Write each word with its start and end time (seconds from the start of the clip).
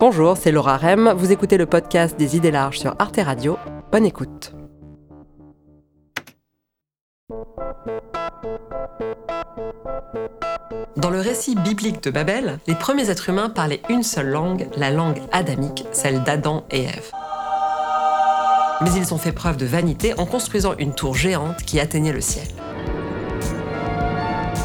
Bonjour, 0.00 0.38
c'est 0.38 0.50
Laura 0.50 0.78
Rem. 0.78 1.12
Vous 1.14 1.30
écoutez 1.30 1.58
le 1.58 1.66
podcast 1.66 2.18
des 2.18 2.34
idées 2.34 2.50
larges 2.50 2.78
sur 2.78 2.96
Arte 2.98 3.20
Radio. 3.22 3.58
Bonne 3.92 4.06
écoute. 4.06 4.54
Dans 10.96 11.10
le 11.10 11.20
récit 11.20 11.54
biblique 11.54 12.02
de 12.02 12.10
Babel, 12.10 12.60
les 12.66 12.74
premiers 12.76 13.10
êtres 13.10 13.28
humains 13.28 13.50
parlaient 13.50 13.82
une 13.90 14.02
seule 14.02 14.30
langue, 14.30 14.70
la 14.78 14.90
langue 14.90 15.20
adamique, 15.32 15.84
celle 15.92 16.22
d'Adam 16.22 16.64
et 16.70 16.84
Ève. 16.84 17.12
Mais 18.80 18.92
ils 18.96 19.12
ont 19.12 19.18
fait 19.18 19.32
preuve 19.32 19.58
de 19.58 19.66
vanité 19.66 20.18
en 20.18 20.24
construisant 20.24 20.74
une 20.78 20.94
tour 20.94 21.14
géante 21.14 21.62
qui 21.64 21.78
atteignait 21.78 22.14
le 22.14 22.22
ciel. 22.22 22.48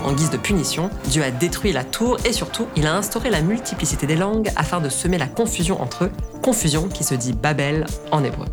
En 0.06 0.14
guise 0.14 0.30
de 0.30 0.38
punition, 0.38 0.92
Dieu 1.06 1.24
a 1.24 1.32
détruit 1.32 1.72
la 1.72 1.84
tour 1.84 2.18
et 2.26 2.32
surtout, 2.32 2.68
il 2.76 2.86
a 2.86 2.94
instauré 2.94 3.32
la 3.32 3.42
multiplicité 3.42 4.06
des 4.06 4.16
langues 4.16 4.52
afin 4.56 4.80
de 4.80 4.88
semer 4.88 5.18
la 5.18 5.26
confusion 5.26 5.82
entre 5.82 6.04
eux, 6.04 6.12
confusion 6.44 6.88
qui 6.88 7.04
se 7.04 7.16
dit 7.16 7.34
Babel 7.34 7.88
en 8.12 8.24
hébreu. 8.24 8.46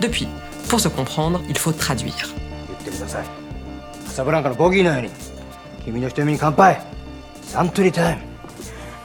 Depuis, 0.00 0.28
pour 0.68 0.78
se 0.78 0.88
comprendre, 0.88 1.40
il 1.48 1.56
faut 1.56 1.72
traduire. 1.72 2.34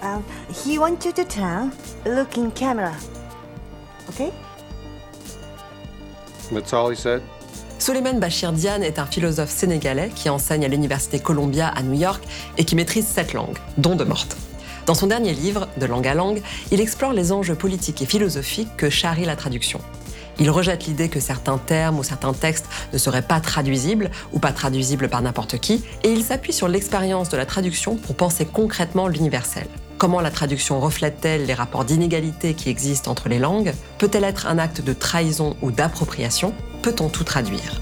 Um, 0.03 0.21
he 0.51 0.77
wants 0.77 1.05
you 1.05 1.13
to 1.13 1.23
turn, 1.23 1.71
look 2.05 2.37
in 2.37 2.51
camera. 2.51 2.91
Okay? 4.09 4.31
That's 6.51 6.73
all 6.73 6.89
he 6.89 6.95
said? 6.97 7.21
Souleymane 7.85 8.19
Bachir 8.19 8.51
Diane 8.51 8.81
est 8.81 8.97
un 8.97 9.05
philosophe 9.05 9.51
sénégalais 9.51 10.09
qui 10.15 10.27
enseigne 10.27 10.65
à 10.65 10.67
l'université 10.67 11.19
Columbia 11.19 11.67
à 11.67 11.83
New 11.83 11.93
York 11.93 12.23
et 12.57 12.65
qui 12.65 12.75
maîtrise 12.75 13.05
sept 13.05 13.33
langues, 13.33 13.59
dont 13.77 13.95
deux 13.95 14.05
mortes. 14.05 14.35
Dans 14.87 14.95
son 14.95 15.05
dernier 15.05 15.33
livre, 15.33 15.67
De 15.77 15.85
langue 15.85 16.07
à 16.07 16.15
langue, 16.15 16.41
il 16.71 16.81
explore 16.81 17.13
les 17.13 17.31
enjeux 17.31 17.53
politiques 17.53 18.01
et 18.01 18.07
philosophiques 18.07 18.75
que 18.75 18.89
charrie 18.89 19.25
la 19.25 19.35
traduction. 19.35 19.81
Il 20.39 20.49
rejette 20.49 20.87
l'idée 20.87 21.09
que 21.09 21.19
certains 21.19 21.59
termes 21.59 21.99
ou 21.99 22.03
certains 22.03 22.33
textes 22.33 22.65
ne 22.91 22.97
seraient 22.97 23.21
pas 23.21 23.39
traduisibles 23.39 24.09
ou 24.33 24.39
pas 24.39 24.51
traduisibles 24.51 25.07
par 25.07 25.21
n'importe 25.21 25.59
qui, 25.59 25.83
et 26.01 26.11
il 26.11 26.23
s'appuie 26.23 26.53
sur 26.53 26.67
l'expérience 26.67 27.29
de 27.29 27.37
la 27.37 27.45
traduction 27.45 27.97
pour 27.97 28.15
penser 28.15 28.47
concrètement 28.47 29.07
l'universel. 29.07 29.67
Comment 29.99 30.21
la 30.21 30.31
traduction 30.31 30.79
reflète-t-elle 30.79 31.45
les 31.45 31.53
rapports 31.53 31.85
d'inégalité 31.85 32.55
qui 32.55 32.69
existent 32.69 33.11
entre 33.11 33.29
les 33.29 33.37
langues? 33.37 33.75
Peut-elle 33.99 34.23
être 34.23 34.47
un 34.47 34.57
acte 34.57 34.81
de 34.81 34.93
trahison 34.93 35.55
ou 35.61 35.69
d'appropriation? 35.69 36.51
Peut-on 36.85 37.09
tout 37.09 37.23
traduire 37.23 37.81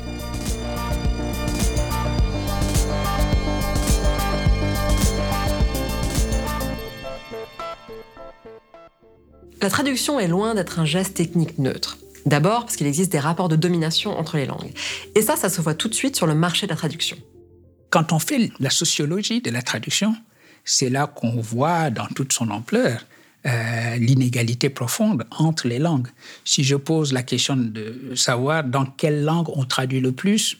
La 9.62 9.70
traduction 9.70 10.22
est 10.22 10.30
loin 10.30 10.56
d'être 10.56 10.80
un 10.80 10.86
geste 10.86 11.16
technique 11.16 11.58
neutre. 11.58 11.98
D'abord 12.26 12.62
parce 12.62 12.78
qu'il 12.78 12.88
existe 12.88 13.12
des 13.12 13.20
rapports 13.20 13.50
de 13.50 13.58
domination 13.58 14.18
entre 14.18 14.38
les 14.38 14.46
langues. 14.46 14.72
Et 15.16 15.22
ça, 15.22 15.36
ça 15.36 15.50
se 15.50 15.60
voit 15.60 15.76
tout 15.76 15.90
de 15.90 15.94
suite 15.94 16.16
sur 16.16 16.26
le 16.26 16.34
marché 16.34 16.66
de 16.66 16.72
la 16.72 16.78
traduction. 16.78 17.18
Quand 17.90 18.14
on 18.14 18.20
fait 18.20 18.54
la 18.62 18.70
sociologie 18.70 19.42
de 19.42 19.52
la 19.52 19.62
traduction, 19.62 20.16
c'est 20.64 20.90
là 20.90 21.08
qu'on 21.08 21.42
voit 21.42 21.90
dans 21.90 22.08
toute 22.08 22.32
son 22.32 22.50
ampleur 22.52 23.06
euh, 23.46 23.96
l'inégalité 23.98 24.70
profonde 24.70 25.26
entre 25.32 25.68
les 25.68 25.80
langues. 25.80 26.08
Si 26.46 26.64
je 26.64 26.76
pose 26.76 27.12
la 27.12 27.24
question 27.24 27.58
de 27.58 28.14
savoir 28.16 28.64
dans 28.64 28.86
quelle 28.86 29.24
langue 29.24 29.50
on 29.50 29.66
traduit 29.66 30.00
le 30.00 30.14
plus, 30.14 30.58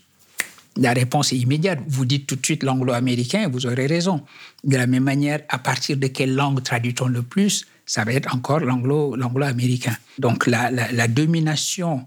la 0.78 0.94
réponse 0.94 1.32
est 1.34 1.38
immédiate. 1.38 1.80
Vous 1.88 2.06
dites 2.06 2.28
tout 2.28 2.36
de 2.36 2.46
suite 2.46 2.64
l'anglo-américain, 2.64 3.48
vous 3.52 3.66
aurez 3.66 3.86
raison. 3.86 4.22
De 4.64 4.76
la 4.76 4.88
même 4.88 5.04
manière, 5.04 5.42
à 5.50 5.60
partir 5.60 5.98
de 5.98 6.08
quelle 6.08 6.36
langue 6.36 6.64
traduit-on 6.64 7.08
le 7.08 7.22
plus 7.22 7.66
Ça 7.86 8.04
va 8.04 8.14
être 8.14 8.34
encore 8.34 8.60
l'anglo-américain. 8.60 9.96
Donc 10.18 10.48
la, 10.48 11.08
domination 11.08 12.06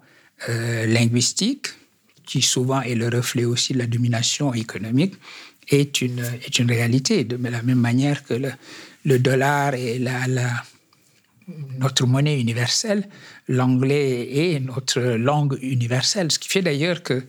euh, 0.49 0.87
linguistique, 0.87 1.69
qui 2.25 2.43
souvent 2.43 2.81
est 2.83 2.97
le 2.97 3.09
reflet 3.09 3.45
aussi 3.45 3.73
de 3.73 3.79
la 3.79 3.87
domination 3.87 4.53
économique, 4.53 5.15
est 5.69 6.01
une, 6.01 6.25
est 6.45 6.59
une 6.59 6.71
réalité, 6.71 7.25
de 7.25 7.37
la 7.49 7.63
même 7.63 7.81
manière 7.81 8.25
que 8.25 8.35
le, 9.05 9.19
dollar 9.19 9.73
la, 9.73 10.27
la, 10.27 10.51
notre 11.79 12.07
monnaie 12.07 12.41
universelle, 12.41 13.09
l'anglais 13.49 14.55
est 14.55 14.61
notre 14.61 15.01
langue 15.01 15.59
universelle, 15.63 16.33
ce 16.33 16.39
qui 16.39 16.49
fait 16.49 16.63
d'ailleurs 16.63 17.03
que 17.03 17.25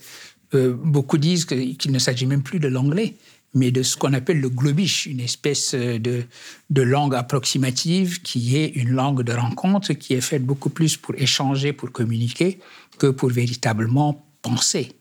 euh, 0.53 0.73
beaucoup 0.73 1.17
disent 1.17 1.45
qu'il 1.45 1.91
ne 1.91 1.99
s'agit 1.99 2.25
même 2.25 2.41
plus 2.41 2.59
de 2.59 2.67
l'anglais, 2.67 3.15
mais 3.53 3.71
de 3.71 3.83
ce 3.83 3.97
qu'on 3.97 4.13
appelle 4.13 4.39
le 4.39 4.49
globish, 4.49 5.05
une 5.05 5.19
espèce 5.19 5.73
de, 5.73 6.23
de, 6.69 6.81
langue 6.81 7.15
approximative 7.15 8.21
qui 8.21 8.57
est 8.57 8.67
une 8.67 8.89
langue 8.89 9.23
de 9.23 9.33
rencontre 9.33 9.93
qui 9.93 10.13
est 10.13 10.21
faite 10.21 10.45
beaucoup 10.45 10.69
plus 10.69 10.97
pour 10.97 11.15
échanger, 11.15 11.73
pour 11.73 11.91
communiquer, 11.91 12.59
que 12.97 13.07
pour 13.07 13.29
véritablement 13.29 14.25
penser 14.41 14.93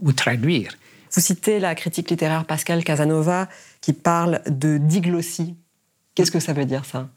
ou 0.00 0.12
traduire. 0.12 0.76
Vous 1.12 1.20
citez 1.20 1.58
la 1.58 1.74
critique 1.74 2.10
littéraire 2.10 2.44
Pascal 2.44 2.84
Casanova 2.84 3.48
qui 3.80 3.92
parle 3.92 4.42
de 4.46 4.78
diglossie. 4.78 5.56
Qu'est-ce 6.14 6.30
que 6.30 6.40
ça 6.40 6.52
veut 6.52 6.64
dire 6.64 6.84
ça? 6.84 7.10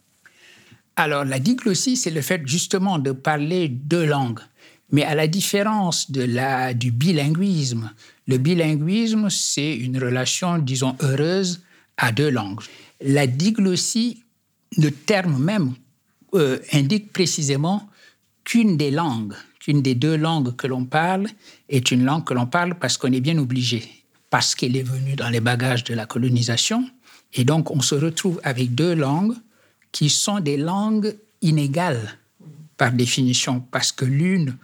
Alors 0.95 1.25
la 1.25 1.39
diglossie, 1.39 1.97
c'est 1.97 2.11
le 2.11 2.21
fait 2.21 2.41
justement 2.45 2.99
de 2.99 3.11
parler 3.11 3.67
deux 3.67 4.05
langues. 4.05 4.39
Mais 4.91 5.03
à 5.03 5.15
la 5.15 5.27
différence 5.27 6.11
de 6.11 6.21
la, 6.21 6.73
du 6.73 6.91
bilinguisme, 6.91 7.91
le 8.27 8.37
bilinguisme, 8.37 9.29
c'est 9.29 9.75
une 9.75 9.97
relation, 9.97 10.59
disons, 10.59 10.95
heureuse 11.01 11.63
à 11.97 12.11
deux 12.11 12.29
langues. 12.29 12.61
La 13.01 13.25
diglossie, 13.25 14.23
le 14.77 14.91
terme 14.91 15.41
même 15.41 15.73
euh, 16.35 16.59
indique 16.73 17.11
précisément 17.11 17.89
qu'une 18.43 18.77
des 18.77 18.91
langues 18.91 19.33
qu'une 19.63 19.81
des 19.81 19.95
deux 19.95 20.17
langues 20.17 20.53
que 20.57 20.67
l'on 20.67 20.83
parle 20.83 21.27
est 21.69 21.91
une 21.91 22.03
langue 22.03 22.25
que 22.25 22.33
l'on 22.33 22.47
parle 22.47 22.75
parce 22.75 22.97
qu'on 22.97 23.13
est 23.13 23.21
bien 23.21 23.37
obligé, 23.37 23.89
parce 24.29 24.55
qu'elle 24.55 24.75
est 24.75 24.83
venue 24.83 25.15
dans 25.15 25.29
les 25.29 25.39
bagages 25.39 25.85
de 25.85 25.93
la 25.93 26.05
colonisation. 26.05 26.85
Et 27.33 27.45
donc, 27.45 27.71
on 27.71 27.79
se 27.79 27.95
retrouve 27.95 28.41
avec 28.43 28.75
deux 28.75 28.93
langues 28.93 29.35
qui 29.93 30.09
sont 30.09 30.41
des 30.41 30.57
langues 30.57 31.15
inégales 31.41 32.17
par 32.75 32.91
définition, 32.91 33.61
parce 33.71 33.93
que 33.93 34.03
l'une 34.03 34.57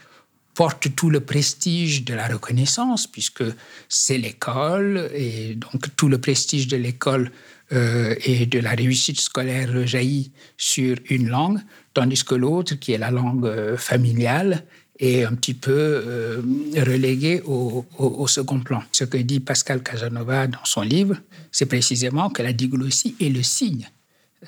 porte 0.55 0.93
tout 0.93 1.09
le 1.09 1.21
prestige 1.21 2.03
de 2.03 2.13
la 2.13 2.27
reconnaissance, 2.27 3.07
puisque 3.07 3.45
c'est 3.87 4.17
l'école, 4.17 5.09
et 5.13 5.55
donc 5.55 5.95
tout 5.95 6.09
le 6.09 6.17
prestige 6.17 6.67
de 6.67 6.75
l'école 6.75 7.31
euh, 7.71 8.13
et 8.25 8.45
de 8.45 8.59
la 8.59 8.71
réussite 8.71 9.21
scolaire 9.21 9.71
rejaillit 9.71 10.31
sur 10.57 10.97
une 11.09 11.29
langue, 11.29 11.59
tandis 11.93 12.25
que 12.25 12.35
l'autre, 12.35 12.75
qui 12.75 12.91
est 12.91 12.97
la 12.97 13.11
langue 13.11 13.45
euh, 13.45 13.77
familiale, 13.77 14.65
est 14.99 15.23
un 15.23 15.33
petit 15.35 15.53
peu 15.53 15.71
euh, 15.71 16.41
relégué 16.75 17.41
au, 17.45 18.27
second 18.27 18.59
plan. 18.59 18.83
Ce 18.91 19.05
que 19.05 19.17
dit 19.17 19.39
Pascal 19.39 19.81
Casanova 19.81 20.47
dans 20.47 20.65
son 20.65 20.81
livre, 20.81 21.15
c'est 21.53 21.67
précisément 21.67 22.29
que 22.29 22.41
la 22.41 22.51
diglossie 22.51 23.15
est 23.21 23.29
le 23.29 23.43
signe 23.43 23.87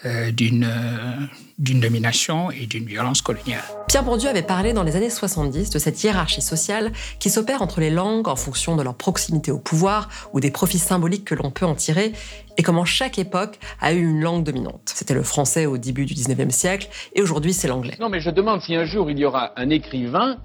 euh, 0.05 0.31
d'une 0.31 0.63
euh, 0.63 1.25
d'une 1.59 1.81
domination 1.81 2.49
et 2.49 2.65
d'une 2.65 2.85
violence 2.85 3.21
coloniale. 3.21 3.61
Pierre 3.89 4.03
Bourdieu 4.03 4.29
avait 4.29 4.41
parlé 4.41 4.71
dans 4.71 4.83
les 4.83 4.95
années 4.95 5.09
70 5.09 5.69
de 5.69 5.79
cette 5.79 6.01
hiérarchie 6.01 6.41
sociale 6.41 6.93
qui 7.19 7.29
s'opère 7.29 7.61
entre 7.61 7.81
les 7.81 7.89
langues 7.89 8.29
en 8.29 8.37
fonction 8.37 8.77
de 8.77 8.83
leur 8.83 8.95
proximité 8.95 9.51
au 9.51 9.59
pouvoir 9.59 10.07
ou 10.31 10.39
des 10.39 10.49
profits 10.49 10.79
symboliques 10.79 11.25
que 11.25 11.35
l'on 11.35 11.51
peut 11.51 11.65
en 11.65 11.75
tirer 11.75 12.13
et 12.57 12.63
comment 12.63 12.85
chaque 12.85 13.19
époque 13.19 13.59
a 13.81 13.91
eu 13.91 14.01
une 14.01 14.21
langue 14.21 14.45
dominante. 14.45 14.93
C'était 14.95 15.13
le 15.13 15.23
français 15.23 15.65
au 15.65 15.77
début 15.77 16.05
du 16.05 16.13
19e 16.13 16.51
siècle 16.51 16.87
et 17.13 17.21
aujourd'hui 17.21 17.51
c'est 17.51 17.67
l'anglais. 17.67 17.97
Non 17.99 18.07
mais 18.07 18.21
je 18.21 18.29
demande 18.29 18.61
si 18.61 18.73
un 18.75 18.85
jour 18.85 19.11
il 19.11 19.19
y 19.19 19.25
aura 19.25 19.51
un 19.57 19.69
écrivain 19.69 20.37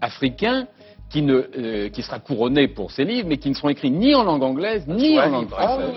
africain 0.00 0.68
qui, 1.12 1.22
ne, 1.22 1.44
euh, 1.58 1.88
qui 1.90 2.02
sera 2.02 2.18
couronné 2.18 2.68
pour 2.68 2.90
ses 2.90 3.04
livres, 3.04 3.28
mais 3.28 3.36
qui 3.36 3.50
ne 3.50 3.54
seront 3.54 3.68
écrits 3.68 3.90
ni 3.90 4.14
en 4.14 4.24
langue 4.24 4.42
anglaise, 4.42 4.84
ni 4.88 5.18
en 5.20 5.28
langue 5.28 5.48
française. 5.48 5.90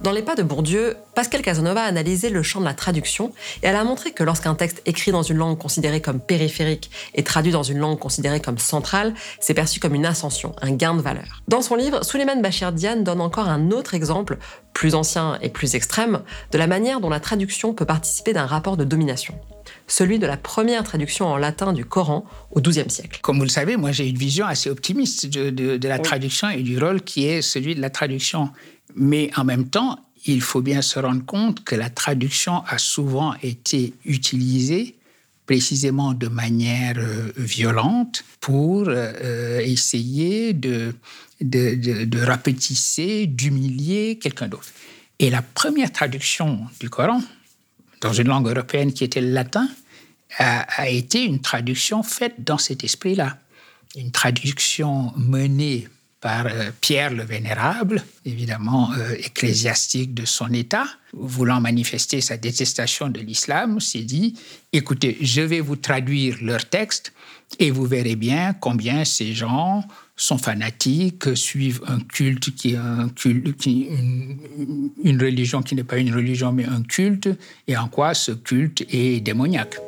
Dans 0.00 0.12
Les 0.12 0.22
pas 0.22 0.36
de 0.36 0.44
Bourdieu, 0.44 0.96
Pascal 1.14 1.42
Casanova 1.42 1.82
a 1.82 1.86
analysé 1.86 2.30
le 2.30 2.42
champ 2.42 2.60
de 2.60 2.64
la 2.64 2.74
traduction 2.74 3.32
et 3.62 3.66
elle 3.66 3.74
a 3.74 3.82
montré 3.82 4.12
que 4.12 4.22
lorsqu'un 4.22 4.54
texte 4.54 4.80
écrit 4.86 5.10
dans 5.10 5.22
une 5.22 5.38
langue 5.38 5.58
considérée 5.58 6.00
comme 6.00 6.20
périphérique 6.20 6.90
et 7.14 7.24
traduit 7.24 7.52
dans 7.52 7.64
une 7.64 7.78
langue 7.78 7.98
considérée 7.98 8.40
comme 8.40 8.58
centrale, 8.58 9.14
c'est 9.40 9.54
perçu 9.54 9.80
comme 9.80 9.94
une 9.94 10.06
ascension, 10.06 10.54
un 10.62 10.70
gain 10.70 10.94
de 10.94 11.02
valeur. 11.02 11.42
Dans 11.48 11.62
son 11.62 11.74
livre, 11.74 12.04
Souleymane 12.04 12.40
Bachir 12.40 12.72
Diane 12.72 13.02
donne 13.02 13.20
encore 13.20 13.48
un 13.48 13.72
autre 13.72 13.94
exemple, 13.94 14.38
plus 14.80 14.94
ancien 14.94 15.38
et 15.42 15.50
plus 15.50 15.74
extrême, 15.74 16.22
de 16.52 16.56
la 16.56 16.66
manière 16.66 17.00
dont 17.00 17.10
la 17.10 17.20
traduction 17.20 17.74
peut 17.74 17.84
participer 17.84 18.32
d'un 18.32 18.46
rapport 18.46 18.78
de 18.78 18.84
domination 18.84 19.34
celui 19.86 20.18
de 20.18 20.26
la 20.26 20.36
première 20.36 20.84
traduction 20.84 21.26
en 21.26 21.36
latin 21.36 21.72
du 21.72 21.84
Coran 21.84 22.24
au 22.52 22.60
XIIe 22.60 22.88
siècle. 22.88 23.18
Comme 23.22 23.38
vous 23.38 23.44
le 23.44 23.50
savez, 23.50 23.76
moi 23.76 23.92
j'ai 23.92 24.08
une 24.08 24.16
vision 24.16 24.46
assez 24.46 24.70
optimiste 24.70 25.26
de, 25.26 25.86
la 25.86 25.98
traduction 25.98 26.48
et 26.48 26.62
du 26.62 26.78
rôle 26.78 27.02
qui 27.02 27.26
est 27.26 27.42
celui 27.42 27.74
de 27.74 27.80
la 27.80 27.90
traduction. 27.90 28.50
Mais 28.94 29.30
en 29.36 29.44
même 29.44 29.68
temps, 29.68 29.98
il 30.26 30.40
faut 30.40 30.62
bien 30.62 30.80
se 30.80 30.98
rendre 30.98 31.26
compte 31.26 31.62
que 31.64 31.74
la 31.74 31.90
traduction 31.90 32.62
a 32.68 32.78
souvent 32.78 33.34
été 33.42 33.92
utilisée 34.04 34.94
précisément 35.50 36.14
de 36.14 36.28
manière 36.28 36.96
euh, 36.98 37.32
violente 37.36 38.22
pour 38.38 38.84
euh, 38.86 39.58
essayer 39.58 40.52
de, 40.52 40.94
de, 41.40 41.74
de, 41.74 42.04
de 42.04 42.20
rapetisser, 42.20 43.26
d'humilier 43.26 44.16
quelqu'un 44.22 44.46
d'autre. 44.46 44.68
Et 45.18 45.28
la 45.28 45.42
première 45.42 45.90
traduction 45.90 46.60
du 46.78 46.88
Coran, 46.88 47.20
dans 48.00 48.12
une 48.12 48.28
langue 48.28 48.46
européenne 48.46 48.92
qui 48.92 49.02
était 49.02 49.20
le 49.20 49.32
latin, 49.32 49.68
a, 50.38 50.88
été 50.88 51.24
une 51.24 51.40
traduction 51.40 52.04
faite 52.04 52.36
dans 52.38 52.58
cet 52.58 52.84
esprit-là. 52.84 53.36
Une 53.96 54.12
traduction 54.12 55.12
menée 55.16 55.88
par 56.20 56.46
euh, 56.46 56.70
Pierre 56.80 57.12
le 57.12 57.24
Vénérable, 57.24 58.04
évidemment 58.24 58.92
euh, 58.92 59.14
ecclésiastique 59.14 60.14
de 60.14 60.24
son 60.24 60.52
État, 60.52 60.86
voulant 61.12 61.60
manifester 61.60 62.20
sa 62.20 62.36
détestation 62.36 63.08
de 63.08 63.20
l'islam, 63.20 63.80
s'est 63.80 64.02
dit, 64.02 64.34
écoutez, 64.72 65.16
je 65.20 65.40
vais 65.40 65.60
vous 65.60 65.76
traduire 65.76 66.36
leur 66.42 66.68
texte 66.68 67.12
et 67.58 67.70
vous 67.70 67.86
verrez 67.86 68.16
bien 68.16 68.52
combien 68.52 69.04
ces 69.04 69.32
gens 69.32 69.84
sont 70.14 70.38
fanatiques, 70.38 71.34
suivent 71.34 71.80
un 71.86 72.00
culte 72.00 72.54
qui 72.54 72.74
est 72.74 72.78
une 75.02 75.20
religion 75.20 75.62
qui 75.62 75.74
n'est 75.74 75.84
pas 75.84 75.96
une 75.96 76.14
religion 76.14 76.52
mais 76.52 76.66
un 76.66 76.82
culte, 76.82 77.30
et 77.66 77.76
en 77.76 77.88
quoi 77.88 78.12
ce 78.12 78.32
culte 78.32 78.84
est 78.90 79.20
démoniaque. 79.20 79.78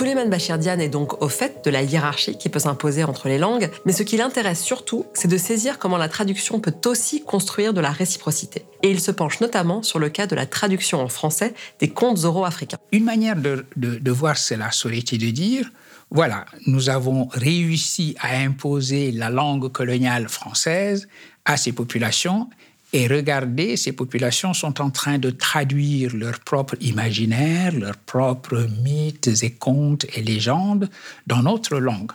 Souleymane 0.00 0.30
Bachir 0.30 0.56
Diane 0.56 0.80
est 0.80 0.88
donc 0.88 1.22
au 1.22 1.28
fait 1.28 1.62
de 1.62 1.68
la 1.68 1.82
hiérarchie 1.82 2.38
qui 2.38 2.48
peut 2.48 2.58
s'imposer 2.58 3.04
entre 3.04 3.28
les 3.28 3.36
langues, 3.36 3.68
mais 3.84 3.92
ce 3.92 4.02
qui 4.02 4.16
l'intéresse 4.16 4.62
surtout, 4.62 5.04
c'est 5.12 5.28
de 5.28 5.36
saisir 5.36 5.78
comment 5.78 5.98
la 5.98 6.08
traduction 6.08 6.58
peut 6.58 6.72
aussi 6.86 7.22
construire 7.22 7.74
de 7.74 7.82
la 7.82 7.90
réciprocité. 7.90 8.64
Et 8.82 8.90
il 8.90 8.98
se 8.98 9.10
penche 9.10 9.42
notamment 9.42 9.82
sur 9.82 9.98
le 9.98 10.08
cas 10.08 10.26
de 10.26 10.34
la 10.34 10.46
traduction 10.46 11.02
en 11.02 11.08
français 11.08 11.52
des 11.80 11.90
contes 11.90 12.24
oraux 12.24 12.46
africains. 12.46 12.78
Une 12.92 13.04
manière 13.04 13.36
de, 13.36 13.66
de 13.76 14.10
voir 14.10 14.38
cela 14.38 14.70
serait 14.70 15.02
de 15.02 15.30
dire, 15.30 15.70
voilà, 16.10 16.46
nous 16.66 16.88
avons 16.88 17.28
réussi 17.30 18.16
à 18.20 18.38
imposer 18.38 19.12
la 19.12 19.28
langue 19.28 19.70
coloniale 19.70 20.30
française 20.30 21.08
à 21.44 21.58
ces 21.58 21.72
populations 21.72 22.48
et 22.92 23.06
regardez, 23.06 23.76
ces 23.76 23.92
populations 23.92 24.52
sont 24.52 24.80
en 24.80 24.90
train 24.90 25.18
de 25.18 25.30
traduire 25.30 26.14
leur 26.16 26.40
propre 26.40 26.74
imaginaire, 26.80 27.72
leurs 27.72 27.96
propres 27.96 28.66
mythes 28.82 29.42
et 29.42 29.52
contes 29.52 30.06
et 30.14 30.22
légendes 30.22 30.90
dans 31.26 31.42
notre 31.42 31.78
langue. 31.78 32.10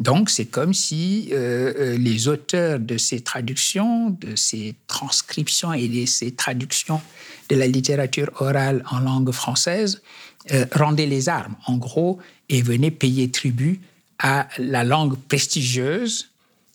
Donc 0.00 0.30
c'est 0.30 0.46
comme 0.46 0.74
si 0.74 1.30
euh, 1.32 1.72
euh, 1.76 1.98
les 1.98 2.28
auteurs 2.28 2.78
de 2.78 2.98
ces 2.98 3.20
traductions, 3.20 4.10
de 4.10 4.36
ces 4.36 4.74
transcriptions 4.86 5.72
et 5.72 5.88
de 5.88 6.06
ces 6.06 6.32
traductions 6.32 7.00
de 7.48 7.56
la 7.56 7.66
littérature 7.66 8.30
orale 8.38 8.84
en 8.90 9.00
langue 9.00 9.32
française 9.32 10.02
euh, 10.52 10.66
rendaient 10.72 11.06
les 11.06 11.28
armes, 11.28 11.56
en 11.66 11.78
gros, 11.78 12.18
et 12.48 12.62
venaient 12.62 12.90
payer 12.90 13.30
tribut 13.30 13.80
à 14.18 14.48
la 14.58 14.84
langue 14.84 15.16
prestigieuse 15.28 16.30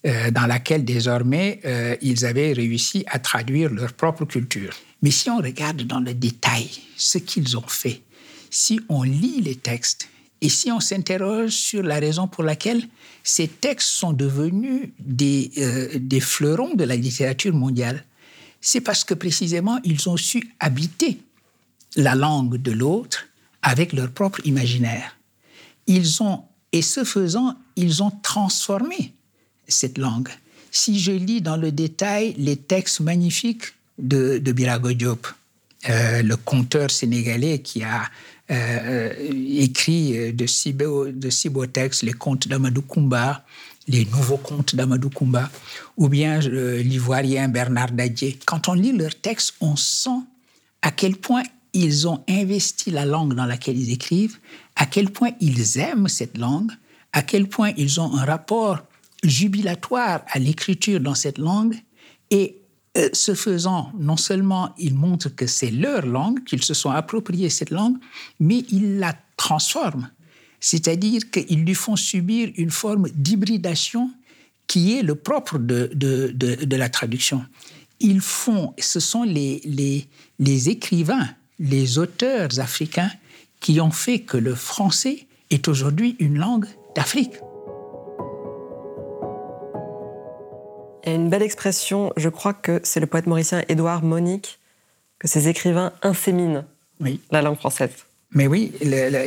euh, 0.05 0.31
dans 0.31 0.47
laquelle 0.47 0.83
désormais 0.83 1.61
euh, 1.63 1.95
ils 2.01 2.25
avaient 2.25 2.51
réussi 2.51 3.05
à 3.07 3.19
traduire 3.19 3.69
leur 3.71 3.93
propre 3.93 4.25
culture. 4.25 4.73
Mais 5.01 5.11
si 5.11 5.29
on 5.29 5.37
regarde 5.37 5.83
dans 5.83 6.01
le 6.01 6.13
détail 6.13 6.69
ce 6.97 7.19
qu'ils 7.19 7.57
ont 7.57 7.67
fait, 7.67 8.01
si 8.49 8.81
on 8.89 9.03
lit 9.03 9.39
les 9.39 9.55
textes 9.55 10.09
et 10.41 10.49
si 10.49 10.73
on 10.73 10.81
s'interroge 10.81 11.51
sur 11.51 11.83
la 11.83 11.99
raison 11.99 12.27
pour 12.27 12.43
laquelle 12.43 12.83
ces 13.23 13.47
textes 13.47 13.87
sont 13.87 14.11
devenus 14.11 14.89
des, 14.99 15.51
euh, 15.59 15.87
des 15.95 16.19
fleurons 16.19 16.73
de 16.73 16.83
la 16.83 16.97
littérature 16.97 17.53
mondiale, 17.53 18.03
c'est 18.59 18.81
parce 18.81 19.05
que 19.05 19.13
précisément 19.13 19.79
ils 19.85 20.09
ont 20.09 20.17
su 20.17 20.53
habiter 20.59 21.17
la 21.95 22.15
langue 22.15 22.57
de 22.57 22.73
l'autre 22.73 23.25
avec 23.61 23.93
leur 23.93 24.11
propre 24.11 24.45
imaginaire. 24.45 25.15
Ils 25.87 26.21
ont, 26.21 26.43
et 26.73 26.81
ce 26.81 27.05
faisant, 27.05 27.55
ils 27.77 28.03
ont 28.03 28.11
transformé 28.21 29.13
cette 29.67 29.97
langue. 29.97 30.29
Si 30.71 30.99
je 30.99 31.11
lis 31.11 31.41
dans 31.41 31.57
le 31.57 31.71
détail 31.71 32.33
les 32.37 32.57
textes 32.57 32.99
magnifiques 32.99 33.73
de, 33.97 34.39
de 34.39 34.51
Birago 34.51 34.93
Diop, 34.93 35.27
euh, 35.89 36.21
le 36.21 36.35
conteur 36.37 36.89
sénégalais 36.89 37.59
qui 37.59 37.83
a 37.83 38.03
euh, 38.51 39.13
écrit 39.57 40.33
de 40.33 40.45
si, 40.47 40.73
beaux, 40.73 41.65
textes, 41.65 42.03
les 42.03 42.13
contes 42.13 42.47
d'Amadou 42.47 42.81
Koumba, 42.81 43.43
les 43.87 44.05
nouveaux 44.05 44.37
contes 44.37 44.75
d'Amadou 44.75 45.09
Koumba, 45.09 45.49
ou 45.97 46.07
bien 46.07 46.41
euh, 46.41 46.81
l'ivoirien 46.81 47.47
Bernard 47.49 47.91
Dadier. 47.91 48.37
Quand 48.45 48.69
on 48.69 48.73
lit 48.73 48.93
leurs 48.93 49.19
textes, 49.19 49.55
on 49.61 49.75
sent 49.75 50.21
à 50.81 50.91
quel 50.91 51.15
point 51.15 51.43
ils 51.73 52.07
ont 52.07 52.23
investi 52.29 52.91
la 52.91 53.05
langue 53.05 53.33
dans 53.33 53.45
laquelle 53.45 53.77
ils 53.77 53.91
écrivent, 53.91 54.37
à 54.75 54.85
quel 54.85 55.09
point 55.09 55.31
ils 55.39 55.77
aiment 55.79 56.07
cette 56.07 56.37
langue, 56.37 56.71
à 57.11 57.21
quel 57.21 57.47
point 57.47 57.71
ils 57.77 57.99
ont 57.99 58.15
un 58.15 58.25
rapport 58.25 58.79
jubilatoire 59.23 60.21
à 60.27 60.39
l'écriture 60.39 60.99
dans 60.99 61.15
cette 61.15 61.37
langue 61.37 61.75
et 62.29 62.57
euh, 62.95 63.09
ce 63.13 63.33
faisant, 63.33 63.91
non 63.97 64.17
seulement 64.17 64.73
ils 64.77 64.93
montrent 64.93 65.29
que 65.29 65.47
c'est 65.47 65.71
leur 65.71 66.05
langue, 66.05 66.43
qu'ils 66.43 66.63
se 66.63 66.75
sont 66.75 66.91
appropriés 66.91 67.49
cette 67.49 67.71
langue, 67.71 67.97
mais 68.39 68.59
ils 68.69 68.99
la 68.99 69.15
transforment. 69.35 70.11
C'est-à-dire 70.59 71.31
qu'ils 71.31 71.65
lui 71.65 71.73
font 71.73 71.95
subir 71.95 72.51
une 72.55 72.69
forme 72.69 73.09
d'hybridation 73.15 74.11
qui 74.67 74.97
est 74.97 75.01
le 75.01 75.15
propre 75.15 75.57
de, 75.57 75.91
de, 75.93 76.31
de, 76.31 76.75
la 76.75 76.87
traduction. 76.87 77.43
Ils 77.99 78.21
font, 78.21 78.73
ce 78.79 78.99
sont 78.99 79.23
les, 79.23 79.61
les, 79.65 80.07
les 80.39 80.69
écrivains, 80.69 81.29
les 81.59 81.97
auteurs 81.97 82.59
africains 82.59 83.11
qui 83.59 83.81
ont 83.81 83.91
fait 83.91 84.19
que 84.19 84.37
le 84.37 84.55
français 84.55 85.27
est 85.49 85.67
aujourd'hui 85.67 86.15
une 86.19 86.37
langue 86.37 86.67
d'Afrique. 86.95 87.33
Il 91.05 91.09
y 91.09 91.11
a 91.11 91.15
une 91.15 91.29
belle 91.29 91.43
expression, 91.43 92.13
je 92.15 92.29
crois 92.29 92.53
que 92.53 92.79
c'est 92.83 92.99
le 92.99 93.07
poète 93.07 93.27
mauricien 93.27 93.63
Édouard 93.67 94.03
Monique, 94.03 94.59
que 95.19 95.27
ces 95.27 95.49
écrivains 95.49 95.91
inséminent 96.01 96.63
la 97.31 97.41
langue 97.41 97.57
française. 97.57 97.91
Mais 98.31 98.47
oui, 98.47 98.71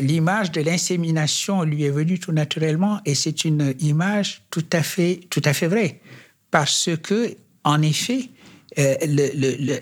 l'image 0.00 0.50
de 0.50 0.62
l'insémination 0.62 1.62
lui 1.62 1.84
est 1.84 1.90
venue 1.90 2.18
tout 2.18 2.32
naturellement 2.32 3.00
et 3.04 3.14
c'est 3.14 3.44
une 3.44 3.74
image 3.80 4.42
tout 4.50 4.64
à 4.72 4.82
fait, 4.82 5.20
tout 5.30 5.42
à 5.44 5.52
fait 5.52 5.68
vraie. 5.68 6.00
Parce 6.50 6.88
que, 7.02 7.36
en 7.62 7.82
effet, 7.82 8.30
euh, 8.78 8.94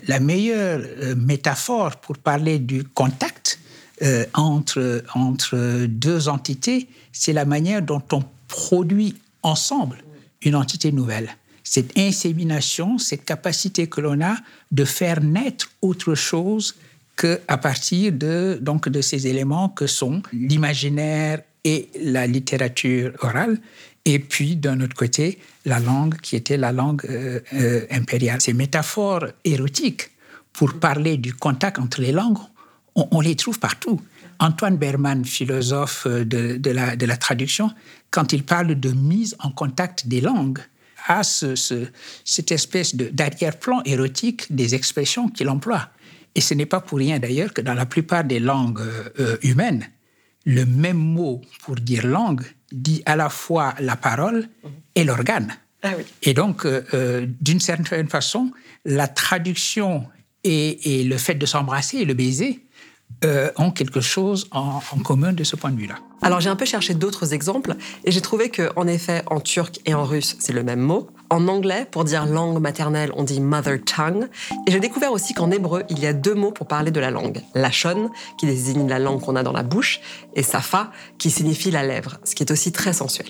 la 0.07 0.19
meilleure 0.19 0.81
euh, 0.81 1.15
métaphore 1.15 1.95
pour 1.97 2.17
parler 2.17 2.59
du 2.59 2.83
contact 2.83 3.59
euh, 4.01 4.25
entre, 4.33 5.03
entre 5.13 5.85
deux 5.87 6.27
entités, 6.27 6.87
c'est 7.11 7.33
la 7.33 7.45
manière 7.45 7.81
dont 7.81 8.03
on 8.11 8.23
produit 8.47 9.15
ensemble 9.41 10.03
une 10.41 10.55
entité 10.55 10.91
nouvelle 10.91 11.35
cette 11.65 11.97
insémination, 11.97 12.97
cette 12.97 13.25
capacité 13.25 13.87
que 13.87 13.99
l'on 13.99 14.21
a 14.21 14.37
de 14.71 14.85
faire 14.85 15.21
naître 15.21 15.71
autre 15.81 16.13
chose 16.13 16.75
qu'à 17.17 17.57
partir 17.57 18.13
de, 18.13 18.59
donc, 18.61 18.87
de 18.87 19.01
ces 19.01 19.27
éléments 19.27 19.69
que 19.69 19.87
sont 19.87 20.21
l'imaginaire 20.31 21.41
et 21.63 21.89
la 21.99 22.27
littérature 22.27 23.13
orale, 23.21 23.57
et 24.05 24.19
puis 24.19 24.55
d'un 24.55 24.79
autre 24.81 24.95
côté, 24.95 25.39
la 25.65 25.79
langue 25.79 26.17
qui 26.21 26.35
était 26.35 26.57
la 26.57 26.71
langue 26.71 27.01
euh, 27.09 27.39
euh, 27.53 27.87
impériale. 27.89 28.39
Ces 28.41 28.53
métaphores 28.53 29.25
érotiques 29.43 30.11
pour 30.53 30.73
parler 30.75 31.17
du 31.17 31.33
contact 31.33 31.79
entre 31.79 31.99
les 32.01 32.11
langues, 32.11 32.37
on, 32.93 33.19
les 33.19 33.35
trouve 33.35 33.59
partout. 33.59 33.99
Antoine 34.39 34.77
Berman, 34.77 35.25
philosophe 35.25 36.05
la, 36.05 36.95
de 36.95 37.05
la 37.05 37.17
traduction, 37.17 37.71
quand 38.09 38.31
il 38.31 38.43
parle 38.43 38.79
de 38.79 38.91
mise 38.91 39.35
en 39.39 39.49
contact 39.49 40.07
des 40.07 40.21
langues, 40.21 40.59
à 41.07 41.23
ce, 41.23 41.55
cette 42.23 42.51
espèce 42.51 42.95
d'arrière-plan 42.95 43.81
érotique 43.85 44.53
des 44.53 44.75
expressions 44.75 45.29
qu'il 45.29 45.49
emploie. 45.49 45.89
Et 46.35 46.41
ce 46.41 46.53
n'est 46.53 46.65
pas 46.65 46.81
pour 46.81 46.97
rien 46.97 47.19
d'ailleurs 47.19 47.53
que 47.53 47.61
dans 47.61 47.73
la 47.73 47.85
plupart 47.85 48.23
des 48.23 48.39
langues 48.39 48.81
euh, 49.19 49.37
humaines, 49.41 49.87
le 50.45 50.65
même 50.65 50.97
mot 50.97 51.41
pour 51.63 51.75
dire 51.75 52.05
langue 52.05 52.43
dit 52.71 53.01
à 53.05 53.15
la 53.15 53.29
fois 53.29 53.73
la 53.79 53.95
parole 53.95 54.47
et 54.95 55.03
l'organe. 55.03 55.55
Ah 55.81 55.93
et 56.23 56.33
donc, 56.33 56.65
euh, 56.65 56.83
euh, 56.93 57.25
d'une 57.41 57.59
certaine 57.59 58.09
façon, 58.09 58.51
la 58.85 59.07
traduction 59.07 60.07
et, 60.43 60.99
et 60.99 61.03
le 61.03 61.17
fait 61.17 61.35
de 61.35 61.45
s'embrasser 61.45 61.97
et 61.97 62.05
le 62.05 62.13
baiser 62.13 62.65
euh, 63.23 63.49
ont 63.57 63.71
quelque 63.71 64.01
chose 64.01 64.47
en, 64.51 64.81
commun 65.03 65.31
de 65.31 65.43
ce 65.43 65.55
point 65.55 65.71
de 65.71 65.77
vue-là. 65.77 65.95
Alors 66.21 66.41
j'ai 66.41 66.49
un 66.49 66.55
peu 66.55 66.65
cherché 66.65 66.93
d'autres 66.93 67.33
exemples 67.33 67.75
et 68.03 68.11
j'ai 68.11 68.21
trouvé 68.21 68.49
que 68.49 68.69
en 68.75 68.87
effet 68.87 69.23
en 69.27 69.39
turc 69.39 69.79
et 69.85 69.93
en 69.93 70.03
russe 70.03 70.35
c'est 70.39 70.51
le 70.53 70.63
même 70.63 70.81
mot. 70.81 71.07
En 71.29 71.47
anglais 71.47 71.87
pour 71.89 72.03
dire 72.03 72.25
langue 72.25 72.59
maternelle 72.59 73.11
on 73.15 73.23
dit 73.23 73.39
mother 73.39 73.79
tongue 73.83 74.27
et 74.67 74.71
j'ai 74.71 74.79
découvert 74.79 75.11
aussi 75.11 75.33
qu'en 75.33 75.49
hébreu 75.49 75.83
il 75.89 75.99
y 75.99 76.07
a 76.07 76.13
deux 76.13 76.35
mots 76.35 76.51
pour 76.51 76.67
parler 76.67 76.91
de 76.91 76.99
la 76.99 77.09
langue. 77.09 77.41
Lachon 77.55 78.11
qui 78.37 78.47
désigne 78.47 78.87
la 78.87 78.99
langue 78.99 79.21
qu'on 79.21 79.37
a 79.37 79.43
dans 79.43 79.53
la 79.53 79.63
bouche 79.63 80.01
et 80.35 80.43
safa 80.43 80.91
qui 81.17 81.31
signifie 81.31 81.71
la 81.71 81.83
lèvre, 81.83 82.19
ce 82.25 82.35
qui 82.35 82.43
est 82.43 82.51
aussi 82.51 82.71
très 82.71 82.93
sensuel. 82.93 83.29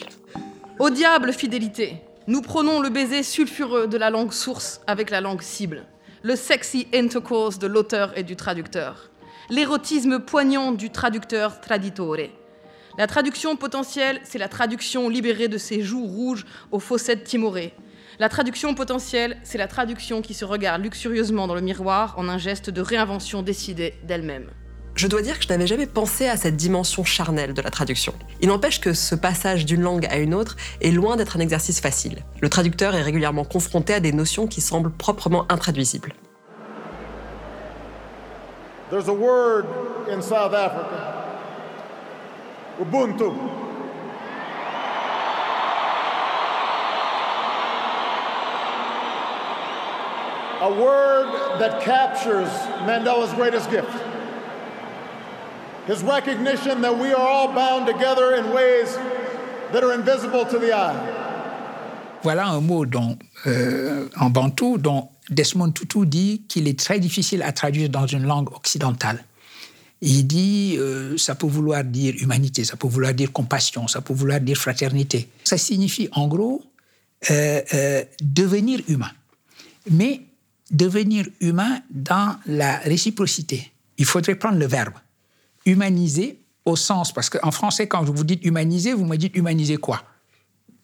Au 0.80 0.90
diable 0.90 1.32
fidélité, 1.32 2.02
nous 2.28 2.42
prenons 2.42 2.82
le 2.82 2.90
baiser 2.90 3.24
sulfureux 3.24 3.88
de 3.88 3.98
la 3.98 4.10
langue 4.10 4.34
source 4.34 4.82
avec 4.88 5.10
la 5.10 5.22
langue 5.22 5.42
cible, 5.42 5.86
le 6.24 6.36
sexy 6.36 6.88
intercourse 6.94 7.60
de 7.60 7.68
l'auteur 7.68 8.18
et 8.18 8.24
du 8.24 8.36
traducteur 8.36 9.12
l'érotisme 9.50 10.20
poignant 10.20 10.72
du 10.72 10.90
traducteur 10.90 11.62
traditore. 11.62 12.18
La 12.98 13.08
traduction 13.08 13.56
potentielle, 13.56 14.22
c'est 14.24 14.38
la 14.38 14.48
traduction 14.48 15.10
libérée 15.10 15.48
de 15.48 15.58
ses 15.58 15.82
joues 15.82 16.06
rouges 16.06 16.46
aux 16.72 16.80
fossettes 16.80 17.24
timorées. 17.24 17.74
La 18.20 18.30
traduction 18.30 18.74
potentielle, 18.74 19.38
c'est 19.44 19.58
la 19.58 19.68
traduction 19.68 20.22
qui 20.22 20.34
se 20.34 20.46
regarde 20.46 20.82
luxurieusement 20.82 21.48
dans 21.48 21.56
le 21.56 21.62
miroir 21.62 22.16
en 22.18 22.30
un 22.30 22.38
geste 22.38 22.70
de 22.70 22.82
réinvention 22.82 23.42
décidée 23.42 23.96
d'elle-même. 24.04 24.50
Je 24.96 25.08
dois 25.08 25.22
dire 25.22 25.38
que 25.38 25.44
je 25.44 25.50
n'avais 25.50 25.68
jamais 25.68 25.88
pensé 25.88 26.26
à 26.28 26.38
cette 26.38 26.56
dimension 26.56 27.04
charnelle 27.04 27.54
de 27.54 27.62
la 27.62 27.70
traduction. 27.70 28.14
Il 28.40 28.48
n'empêche 28.48 28.80
que 28.80 28.94
ce 28.94 29.14
passage 29.14 29.66
d'une 29.66 29.82
langue 29.82 30.06
à 30.10 30.18
une 30.18 30.34
autre 30.34 30.56
est 30.80 30.92
loin 30.92 31.18
d'être 31.18 31.36
un 31.36 31.42
exercice 31.42 31.82
facile. 31.82 32.24
Le 32.40 32.48
traducteur 32.48 32.96
est 32.96 33.02
régulièrement 33.02 33.44
confronté 33.44 33.94
à 33.94 34.00
des 34.00 34.14
notions 34.14 34.48
qui 34.48 34.62
semblent 34.62 34.92
proprement 34.92 35.46
intraduisibles. 35.52 36.14
There's 38.92 39.08
a 39.08 39.14
word 39.14 39.66
in 40.08 40.22
South 40.22 40.54
Africa, 40.54 41.42
Ubuntu. 42.78 43.34
A 50.62 50.72
word 50.82 51.60
that 51.60 51.82
captures 51.82 52.48
Mandela's 52.86 53.34
greatest 53.34 53.72
gift. 53.72 53.92
His 55.88 56.04
recognition 56.04 56.82
that 56.82 56.96
we 56.98 57.12
are 57.12 57.28
all 57.28 57.54
bound 57.54 57.88
together 57.88 58.36
in 58.36 58.54
ways 58.54 58.96
that 59.72 59.84
are 59.84 59.94
invisible 59.94 60.46
to 60.46 60.60
the 60.60 60.74
eye. 60.74 61.22
Voilà 62.24 62.48
un 62.56 62.62
mot 62.62 62.86
dont, 62.86 63.18
euh, 63.46 64.10
en 64.20 64.30
bantou 64.30 64.78
dont 64.78 65.10
Desmond 65.30 65.72
Tutu 65.72 66.06
dit 66.06 66.44
qu'il 66.48 66.68
est 66.68 66.78
très 66.78 67.00
difficile 67.00 67.42
à 67.42 67.52
traduire 67.52 67.90
dans 67.90 68.08
une 68.08 68.24
langue 68.24 68.52
occidentale. 68.54 69.24
Il 70.02 70.28
dit, 70.28 70.76
euh, 70.78 71.18
ça 71.18 71.36
peut 71.36 71.48
vouloir 71.48 71.84
dire 71.84 72.14
humanité, 72.20 72.64
ça 72.64 72.76
peut 72.76 72.88
vouloir 72.88 73.14
dire 73.14 73.32
compassion, 73.32 73.88
ça 73.88 74.02
peut 74.02 74.14
vouloir 74.14 74.40
dire 74.42 74.58
fraternité. 74.58 75.30
Ça 75.44 75.58
signifie 75.58 76.10
en 76.12 76.28
gros 76.28 76.64
euh, 77.32 77.62
euh, 77.74 78.04
devenir 78.22 78.82
humain. 78.88 79.12
Mais 79.90 80.22
devenir 80.70 81.28
humain 81.40 81.82
dans 81.90 82.36
la 82.46 82.78
réciprocité. 82.80 83.72
Il 83.98 84.06
faudrait 84.06 84.36
prendre 84.36 84.58
le 84.58 84.68
verbe. 84.68 84.94
Humaniser 85.66 86.40
au 86.66 86.76
sens, 86.76 87.14
parce 87.14 87.30
qu'en 87.30 87.52
français, 87.52 87.88
quand 87.88 88.04
vous 88.04 88.24
dites 88.24 88.44
humaniser, 88.44 88.94
vous 88.94 89.06
me 89.06 89.16
dites 89.16 89.36
humaniser 89.36 89.78
quoi? 89.78 90.04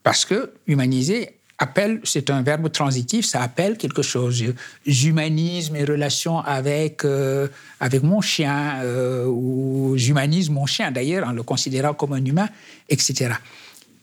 Parce 0.03 0.25
que 0.25 0.53
humaniser 0.67 1.39
appelle, 1.61 2.01
c'est 2.03 2.29
un 2.29 2.41
verbe 2.41 2.71
transitif, 2.71 3.25
ça 3.25 3.41
appelle 3.41 3.77
quelque 3.77 4.01
chose. 4.01 4.43
J'humanise 4.85 5.69
mes 5.69 5.83
relations 5.83 6.39
avec, 6.39 7.05
euh, 7.05 7.47
avec 7.79 8.01
mon 8.01 8.19
chien, 8.19 8.79
euh, 8.81 9.25
ou 9.27 9.93
j'humanise 9.95 10.49
mon 10.49 10.65
chien 10.65 10.91
d'ailleurs 10.91 11.27
en 11.27 11.31
le 11.33 11.43
considérant 11.43 11.93
comme 11.93 12.13
un 12.13 12.25
humain, 12.25 12.49
etc. 12.89 13.35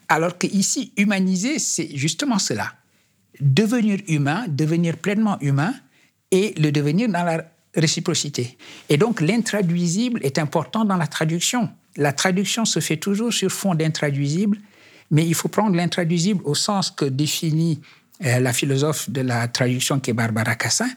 Alors 0.08 0.38
qu'ici, 0.38 0.92
humaniser, 0.96 1.58
c'est 1.58 1.96
justement 1.96 2.38
cela. 2.38 2.72
Devenir 3.40 3.98
humain, 4.06 4.46
devenir 4.48 4.96
pleinement 4.96 5.38
humain 5.40 5.74
et 6.30 6.54
le 6.58 6.70
devenir 6.70 7.08
dans 7.08 7.24
la 7.24 7.44
réciprocité. 7.74 8.56
Et 8.88 8.96
donc 8.96 9.20
l'intraduisible 9.20 10.20
est 10.22 10.38
important 10.38 10.84
dans 10.84 10.96
la 10.96 11.08
traduction. 11.08 11.70
La 11.96 12.12
traduction 12.12 12.64
se 12.64 12.78
fait 12.78 12.96
toujours 12.96 13.32
sur 13.32 13.50
fond 13.50 13.74
d'intraduisible 13.74 14.58
mais 15.10 15.26
il 15.26 15.34
faut 15.34 15.48
prendre 15.48 15.76
l'intraduisible 15.76 16.42
au 16.44 16.54
sens 16.54 16.90
que 16.90 17.04
définit 17.04 17.80
euh, 18.24 18.40
la 18.40 18.52
philosophe 18.52 19.10
de 19.10 19.20
la 19.20 19.48
traduction 19.48 20.00
qui 20.00 20.10
est 20.10 20.14
Barbara 20.14 20.54
Cassin, 20.54 20.88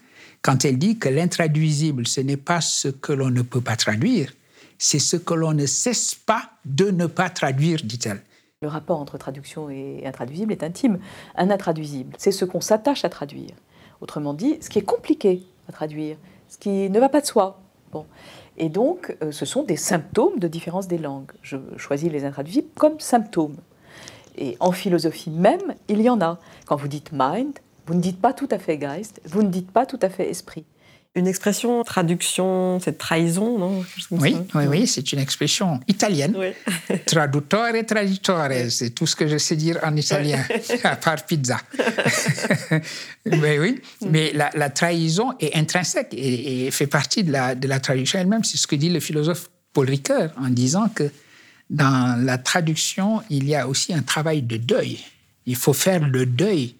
quand 0.41 0.65
elle 0.65 0.77
dit 0.77 0.97
que 0.97 1.07
l'intraduisible, 1.07 2.07
ce 2.07 2.21
n'est 2.21 2.37
pas 2.37 2.61
ce 2.61 2.87
que 2.87 3.13
l'on 3.13 3.29
ne 3.29 3.41
peut 3.43 3.61
pas 3.61 3.75
traduire, 3.75 4.33
c'est 4.79 4.99
ce 4.99 5.15
que 5.15 5.35
l'on 5.35 5.53
ne 5.53 5.67
cesse 5.67 6.15
pas 6.15 6.49
de 6.65 6.89
ne 6.89 7.05
pas 7.05 7.29
traduire, 7.29 7.79
dit-elle. 7.83 8.21
Le 8.63 8.67
rapport 8.67 8.99
entre 8.99 9.17
traduction 9.17 9.69
et 9.69 10.05
intraduisible 10.05 10.51
est 10.51 10.63
intime. 10.63 10.99
Un 11.35 11.51
intraduisible, 11.51 12.15
c'est 12.17 12.31
ce 12.31 12.45
qu'on 12.45 12.61
s'attache 12.61 13.05
à 13.05 13.09
traduire. 13.09 13.51
Autrement 14.01 14.33
dit, 14.33 14.57
ce 14.61 14.69
qui 14.69 14.79
est 14.79 14.83
compliqué 14.83 15.43
à 15.69 15.71
traduire, 15.71 16.17
ce 16.47 16.57
qui 16.57 16.89
ne 16.89 16.99
va 16.99 17.09
pas 17.09 17.21
de 17.21 17.25
soi. 17.27 17.61
Bon. 17.91 18.05
Et 18.57 18.69
donc, 18.69 19.15
euh, 19.21 19.31
ce 19.31 19.45
sont 19.45 19.63
des 19.63 19.77
symptômes 19.77 20.39
de 20.39 20.47
différence 20.47 20.87
des 20.87 20.97
langues. 20.97 21.31
Je 21.41 21.57
choisis 21.77 22.11
les 22.11 22.25
intraduisibles 22.25 22.69
comme 22.75 22.99
symptômes. 22.99 23.57
Et 24.37 24.57
en 24.59 24.71
philosophie 24.71 25.29
même, 25.29 25.75
il 25.87 26.01
y 26.01 26.09
en 26.09 26.21
a. 26.21 26.39
Quand 26.65 26.75
vous 26.75 26.87
dites 26.87 27.09
mind, 27.11 27.53
vous 27.85 27.93
ne 27.93 28.01
dites 28.01 28.21
pas 28.21 28.33
tout 28.33 28.47
à 28.51 28.59
fait 28.59 28.77
Geist, 28.77 29.21
vous 29.25 29.43
ne 29.43 29.49
dites 29.49 29.71
pas 29.71 29.85
tout 29.85 29.99
à 30.01 30.09
fait 30.09 30.29
esprit. 30.29 30.65
Une 31.13 31.27
expression, 31.27 31.83
traduction, 31.83 32.79
c'est 32.79 32.97
trahison, 32.97 33.57
non? 33.57 33.83
Oui, 34.11 34.37
oui, 34.55 34.63
oui, 34.69 34.87
c'est 34.87 35.11
une 35.11 35.19
expression 35.19 35.81
italienne. 35.89 36.33
Oui. 36.37 36.53
Traduttore, 37.05 37.73
traditore, 37.85 38.47
c'est 38.69 38.91
tout 38.91 39.05
ce 39.05 39.17
que 39.17 39.27
je 39.27 39.37
sais 39.37 39.57
dire 39.57 39.77
en 39.83 39.93
italien, 39.97 40.41
à 40.85 40.95
part 40.95 41.25
pizza. 41.25 41.57
mais 43.25 43.59
oui, 43.59 43.81
mais 44.07 44.31
la, 44.31 44.69
trahison 44.69 45.33
est 45.41 45.53
intrinsèque 45.57 46.13
et, 46.13 46.67
et, 46.67 46.71
fait 46.71 46.87
partie 46.87 47.25
de 47.25 47.33
la, 47.33 47.55
de 47.55 47.67
la 47.67 47.81
traduction 47.81 48.19
elle-même. 48.19 48.45
C'est 48.45 48.55
ce 48.55 48.65
que 48.65 48.77
dit 48.77 48.89
le 48.89 49.01
philosophe 49.01 49.49
Paul 49.73 49.89
Ricoeur 49.89 50.31
en 50.37 50.47
disant 50.47 50.87
que 50.87 51.11
dans 51.71 52.21
la 52.23 52.37
traduction, 52.37 53.23
il 53.29 53.47
y 53.47 53.55
a 53.55 53.67
aussi 53.67 53.93
un 53.93 54.01
travail 54.01 54.41
de 54.41 54.57
deuil. 54.57 54.99
Il 55.45 55.55
faut 55.55 55.73
faire 55.73 56.05
le 56.05 56.25
deuil 56.25 56.75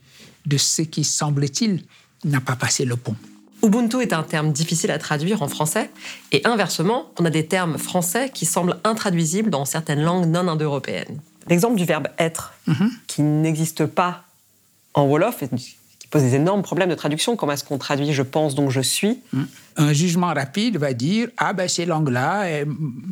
de 0.46 0.58
ce 0.58 0.82
qui, 0.82 1.06
semble-t-il, 1.06 1.84
n'a 2.26 2.42
pas 2.42 2.58
passé 2.58 2.84
le 2.84 2.98
pont. 2.98 3.16
Ubuntu 3.64 4.02
est 4.02 4.12
un 4.12 4.24
terme 4.24 4.52
difficile 4.52 4.92
à 4.92 4.98
traduire 4.98 5.42
en 5.42 5.48
français, 5.48 5.90
et 6.32 6.46
inversement, 6.46 7.12
on 7.20 7.26
a 7.26 7.30
des 7.30 7.46
termes 7.46 7.78
français 7.78 8.30
qui 8.34 8.46
semblent 8.46 8.78
intraduisibles 8.84 9.50
dans 9.50 9.66
certaines 9.66 10.02
langues 10.02 10.28
non 10.28 10.48
indo-européennes. 10.48 11.22
L'exemple 11.48 11.76
du 11.76 11.86
verbe 11.86 12.08
être, 12.18 12.54
mhm. 12.68 12.92
qui 13.08 13.22
n'existe 13.22 13.86
pas 13.86 14.26
en 14.94 15.06
Wolof, 15.06 15.42
pose 16.12 16.22
des 16.22 16.36
énormes 16.36 16.62
problèmes 16.62 16.90
de 16.90 16.96
traduction. 16.96 17.36
Comment 17.36 17.54
est-ce 17.54 17.64
qu'on 17.64 17.78
traduit 17.78 18.14
je 18.14 18.22
pense 18.22 18.54
donc 18.54 18.70
je 18.70 18.82
suis 18.82 19.20
hmm. 19.34 19.44
Un 19.78 19.94
jugement 19.94 20.34
rapide 20.34 20.78
va 20.78 20.94
dire 20.94 21.30
ah 21.38 21.54
ben 21.54 21.68
ces 21.68 21.86
langues-là, 21.86 22.66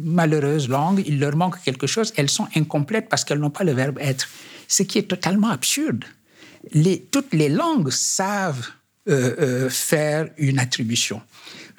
malheureuses 0.03 0.68
langues, 0.68 1.01
il 1.08 1.20
leur 1.20 1.36
manque 1.36 1.62
quelque 1.63 1.88
chose, 1.88 2.13
elles 2.18 2.29
sont 2.29 2.48
incomplètes 2.56 3.08
parce 3.10 3.24
qu'elles 3.24 3.39
n'ont 3.39 3.50
pas 3.50 3.63
le 3.63 3.72
verbe 3.72 3.98
être. 4.00 4.27
Ce 4.68 4.84
qui 4.84 4.98
est 4.98 5.10
totalement 5.10 5.50
absurde. 5.50 6.03
Toutes 7.12 7.34
les 7.34 7.50
langues 7.50 7.89
savent 7.89 8.68
euh, 9.08 9.36
euh, 9.39 9.70
faire 9.70 10.29
une 10.38 10.60
attribution. 10.60 11.22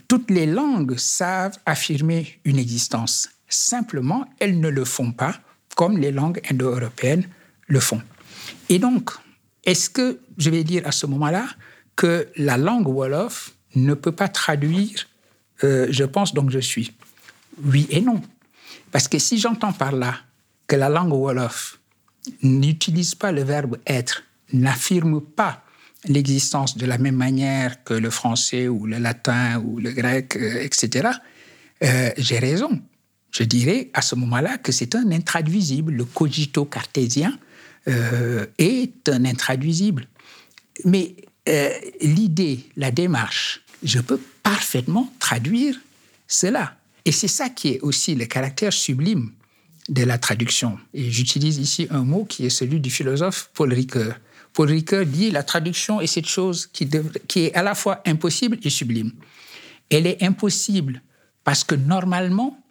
Toutes 0.09 0.31
les 0.31 0.47
langues 0.47 0.97
savent 0.97 1.59
affirmer 1.67 2.41
une 2.45 2.59
existence. 2.59 3.29
Simplement, 3.49 4.27
elles 4.41 4.59
ne 4.59 4.69
le 4.69 4.85
font 4.85 5.13
pas 5.13 5.35
comme 5.77 5.99
les 5.99 6.11
langues 6.11 6.41
indo-européennes 6.51 7.29
le 7.69 7.81
font. 7.81 8.03
Et 8.69 8.79
donc, 8.79 9.11
est-ce 9.65 9.89
que 9.91 10.19
je 10.41 10.51
vais 10.51 10.65
dire 10.65 10.83
à 10.87 10.93
ce 10.93 11.07
moment-là 11.07 11.47
que 11.95 12.29
la 12.37 12.57
langue 12.57 12.89
Wolof 12.89 13.55
ne 13.77 13.95
peut 13.95 14.13
pas 14.13 14.29
traduire 14.29 15.07
euh, 15.65 15.87
je 15.91 16.05
pense 16.05 16.35
donc 16.35 16.51
je 16.51 16.59
suis 16.59 16.93
Oui 17.63 17.87
et 17.91 18.01
non. 18.01 18.21
Parce 18.93 19.09
que 19.09 19.19
si 19.19 19.39
j'entends 19.39 19.73
par 19.73 19.93
là 19.93 20.17
que 20.67 20.77
la 20.77 20.89
langue 20.89 21.13
Wolof 21.13 21.79
n'utilise 22.43 23.15
pas 23.15 23.33
le 23.33 23.43
verbe 23.43 23.79
être, 23.87 24.23
n'affirme 24.53 25.21
pas 25.21 25.63
l'existence 26.07 26.77
de 26.77 26.87
la 26.87 26.99
même 26.99 27.17
manière 27.17 27.85
que 27.85 27.95
le 27.95 28.11
français 28.11 28.69
ou 28.69 28.87
le 28.87 28.99
latin 28.99 29.61
ou 29.61 29.79
le 29.79 29.93
grec, 29.93 30.37
euh, 30.37 30.63
etc., 30.63 31.11
euh, 31.83 32.11
j'ai 32.17 32.39
raison. 32.39 32.81
Je 33.31 33.45
dirais 33.45 33.91
à 33.95 34.03
ce 34.03 34.15
moment-là 34.17 34.59
que 34.59 34.73
c'est 34.73 34.95
un 34.95 35.13
intraduisible, 35.13 35.93
le 35.93 36.05
cogito 36.05 36.65
cartésien 36.65 37.39
est 38.59 39.09
un 39.09 39.25
intraduisible. 39.25 40.07
Mais 40.85 41.15
euh, 41.49 41.71
l'idée, 42.01 42.61
la 42.77 42.91
démarche, 42.91 43.63
je 43.83 44.01
peux 44.01 44.21
parfaitement 44.43 45.13
traduire 45.19 45.77
cela. 46.27 46.77
Et 47.05 47.13
c'est 47.13 47.29
ça 47.29 47.49
qui 47.49 47.69
est 47.69 47.81
aussi 47.81 48.15
le 48.15 48.27
caractère 48.27 48.73
sublime 48.73 49.33
de 49.89 50.05
la 50.05 50.19
traduction. 50.19 50.79
Et 50.95 51.11
j'utilise 51.11 51.59
ici 51.59 51.87
un 51.91 52.05
mot 52.05 52.25
qui 52.25 52.47
est 52.47 52.51
celui 52.51 52.81
du 52.81 52.91
philosophe 52.91 53.51
Paul 53.55 53.73
Ricoeur. 53.73 54.15
Paul 54.53 54.69
Ricoeur 54.69 55.07
dit 55.07 55.31
la 55.31 55.43
traduction 55.43 56.01
est 56.01 56.07
cette 56.07 56.29
chose 56.29 56.69
qui, 56.73 56.89
qui 57.27 57.47
est 57.47 57.55
à 57.55 57.63
la 57.63 57.75
fois 57.75 58.03
impossible 58.07 58.59
et 58.63 58.71
sublime. 58.71 59.13
Elle 59.89 60.07
est 60.07 60.23
impossible 60.23 61.03
parce 61.43 61.65
que 61.65 61.75
normalement, 61.75 62.63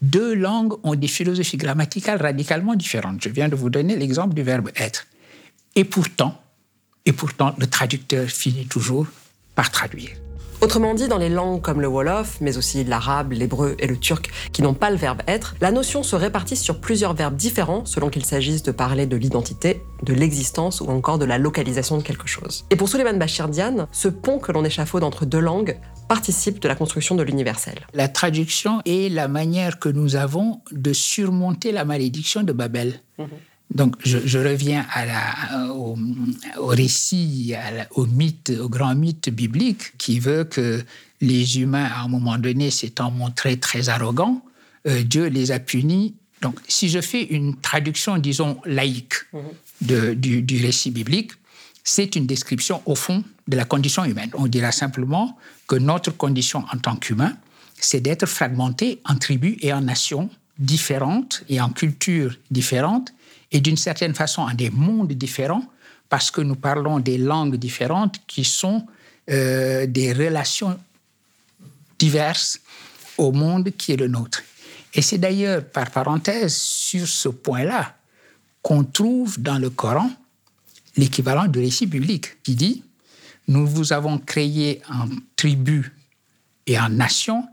deux 0.00 0.34
langues 0.34 0.74
ont 0.82 0.94
des 0.94 1.08
philosophies 1.08 1.56
grammaticales 1.56 2.20
radicalement 2.20 2.74
différentes. 2.74 3.22
Je 3.22 3.28
viens 3.28 3.48
de 3.48 3.56
vous 3.56 3.70
donner 3.70 3.96
l'exemple 3.96 4.34
du 4.34 4.42
verbe 4.42 4.70
être. 4.76 5.06
Et 5.76 5.84
pourtant, 5.84 6.40
et 7.06 7.12
pourtant, 7.12 7.54
le 7.58 7.66
traducteur 7.66 8.28
finit 8.28 8.66
toujours 8.66 9.06
par 9.54 9.70
traduire. 9.70 10.10
Autrement 10.60 10.94
dit, 10.94 11.08
dans 11.08 11.18
les 11.18 11.28
langues 11.28 11.60
comme 11.60 11.82
le 11.82 11.88
Wolof, 11.88 12.38
mais 12.40 12.56
aussi 12.56 12.84
l'arabe, 12.84 13.32
l'hébreu 13.32 13.76
et 13.78 13.86
le 13.86 13.98
turc, 13.98 14.30
qui 14.52 14.62
n'ont 14.62 14.72
pas 14.72 14.90
le 14.90 14.96
verbe 14.96 15.20
être, 15.26 15.56
la 15.60 15.70
notion 15.70 16.02
se 16.02 16.16
répartit 16.16 16.56
sur 16.56 16.80
plusieurs 16.80 17.12
verbes 17.12 17.36
différents 17.36 17.84
selon 17.84 18.08
qu'il 18.08 18.24
s'agisse 18.24 18.62
de 18.62 18.72
parler 18.72 19.06
de 19.06 19.16
l'identité, 19.16 19.82
de 20.02 20.14
l'existence 20.14 20.80
ou 20.80 20.86
encore 20.86 21.18
de 21.18 21.26
la 21.26 21.36
localisation 21.36 21.98
de 21.98 22.02
quelque 22.02 22.26
chose. 22.26 22.64
Et 22.70 22.76
pour 22.76 22.88
Suleiman 22.88 23.18
Bachir 23.18 23.48
Diane, 23.48 23.88
ce 23.92 24.08
pont 24.08 24.38
que 24.38 24.52
l'on 24.52 24.64
échafaude 24.64 25.04
entre 25.04 25.26
deux 25.26 25.40
langues 25.40 25.76
participe 26.08 26.60
de 26.60 26.68
la 26.68 26.76
construction 26.76 27.14
de 27.14 27.22
l'universel. 27.22 27.86
La 27.92 28.08
traduction 28.08 28.80
est 28.86 29.12
la 29.12 29.28
manière 29.28 29.78
que 29.78 29.90
nous 29.90 30.16
avons 30.16 30.62
de 30.70 30.94
surmonter 30.94 31.72
la 31.72 31.84
malédiction 31.84 32.42
de 32.42 32.52
Babel. 32.52 33.00
Mhm. 33.18 33.28
Donc, 33.74 33.96
je, 34.04 34.38
reviens 34.38 34.86
à 34.92 35.04
la, 35.04 35.72
au, 35.72 35.96
récit, 36.66 37.54
au 37.96 38.06
mythe, 38.06 38.52
au 38.60 38.68
grand 38.68 38.94
mythe 38.94 39.30
biblique 39.30 39.96
qui 39.98 40.20
veut 40.20 40.44
que 40.44 40.84
les 41.20 41.58
humains, 41.58 41.86
à 41.86 42.02
un 42.02 42.08
moment 42.08 42.38
donné, 42.38 42.70
s'étant 42.70 43.10
montrés 43.10 43.58
très 43.58 43.88
arrogants, 43.88 44.42
euh, 44.86 45.02
Dieu 45.02 45.26
les 45.26 45.50
a 45.50 45.58
punis. 45.58 46.14
Donc, 46.40 46.60
si 46.68 46.88
je 46.88 47.00
fais 47.00 47.24
une 47.24 47.56
traduction, 47.56 48.18
disons, 48.18 48.60
laïque 48.64 49.14
mhm. 49.32 50.14
du, 50.14 50.42
du 50.42 50.64
récit 50.64 50.92
biblique, 50.92 51.32
c'est 51.82 52.14
une 52.14 52.26
description, 52.26 52.80
au 52.86 52.94
fond, 52.94 53.24
de 53.48 53.56
la 53.56 53.64
condition 53.64 54.04
humaine. 54.04 54.30
On 54.34 54.46
dira 54.46 54.70
simplement 54.70 55.36
que 55.66 55.74
notre 55.76 56.16
condition 56.16 56.64
en 56.72 56.78
tant 56.78 56.96
qu'humain, 56.96 57.36
c'est 57.80 58.00
d'être 58.00 58.26
fragmenté 58.26 59.00
en 59.04 59.16
tribus 59.16 59.56
et 59.60 59.72
en 59.72 59.80
nations 59.80 60.30
différentes 60.58 61.42
et 61.48 61.60
en 61.60 61.70
cultures 61.70 62.36
différentes 62.50 63.12
et 63.52 63.60
d'une 63.60 63.76
certaine 63.76 64.14
façon 64.14 64.42
en 64.42 64.54
des 64.54 64.70
mondes 64.70 65.12
différents 65.12 65.64
parce 66.08 66.30
que 66.30 66.40
nous 66.40 66.56
parlons 66.56 67.00
des 67.00 67.18
langues 67.18 67.56
différentes 67.56 68.20
qui 68.26 68.44
sont 68.44 68.86
euh, 69.30 69.86
des 69.86 70.12
relations 70.12 70.78
diverses 71.98 72.60
au 73.16 73.32
monde 73.32 73.70
qui 73.76 73.92
est 73.92 73.96
le 73.96 74.08
nôtre. 74.08 74.42
Et 74.92 75.02
c'est 75.02 75.18
d'ailleurs, 75.18 75.64
par 75.64 75.90
parenthèse, 75.90 76.54
sur 76.54 77.06
ce 77.06 77.28
point-là 77.28 77.96
qu'on 78.62 78.84
trouve 78.84 79.40
dans 79.40 79.58
le 79.58 79.70
Coran 79.70 80.10
l'équivalent 80.96 81.46
du 81.46 81.58
récit 81.58 81.86
biblique 81.86 82.42
qui 82.42 82.54
dit 82.54 82.84
Nous 83.48 83.66
vous 83.66 83.92
avons 83.92 84.18
créé 84.18 84.82
en 84.88 85.08
tribus 85.36 85.90
et 86.66 86.78
en 86.78 86.88
nations 86.88 87.46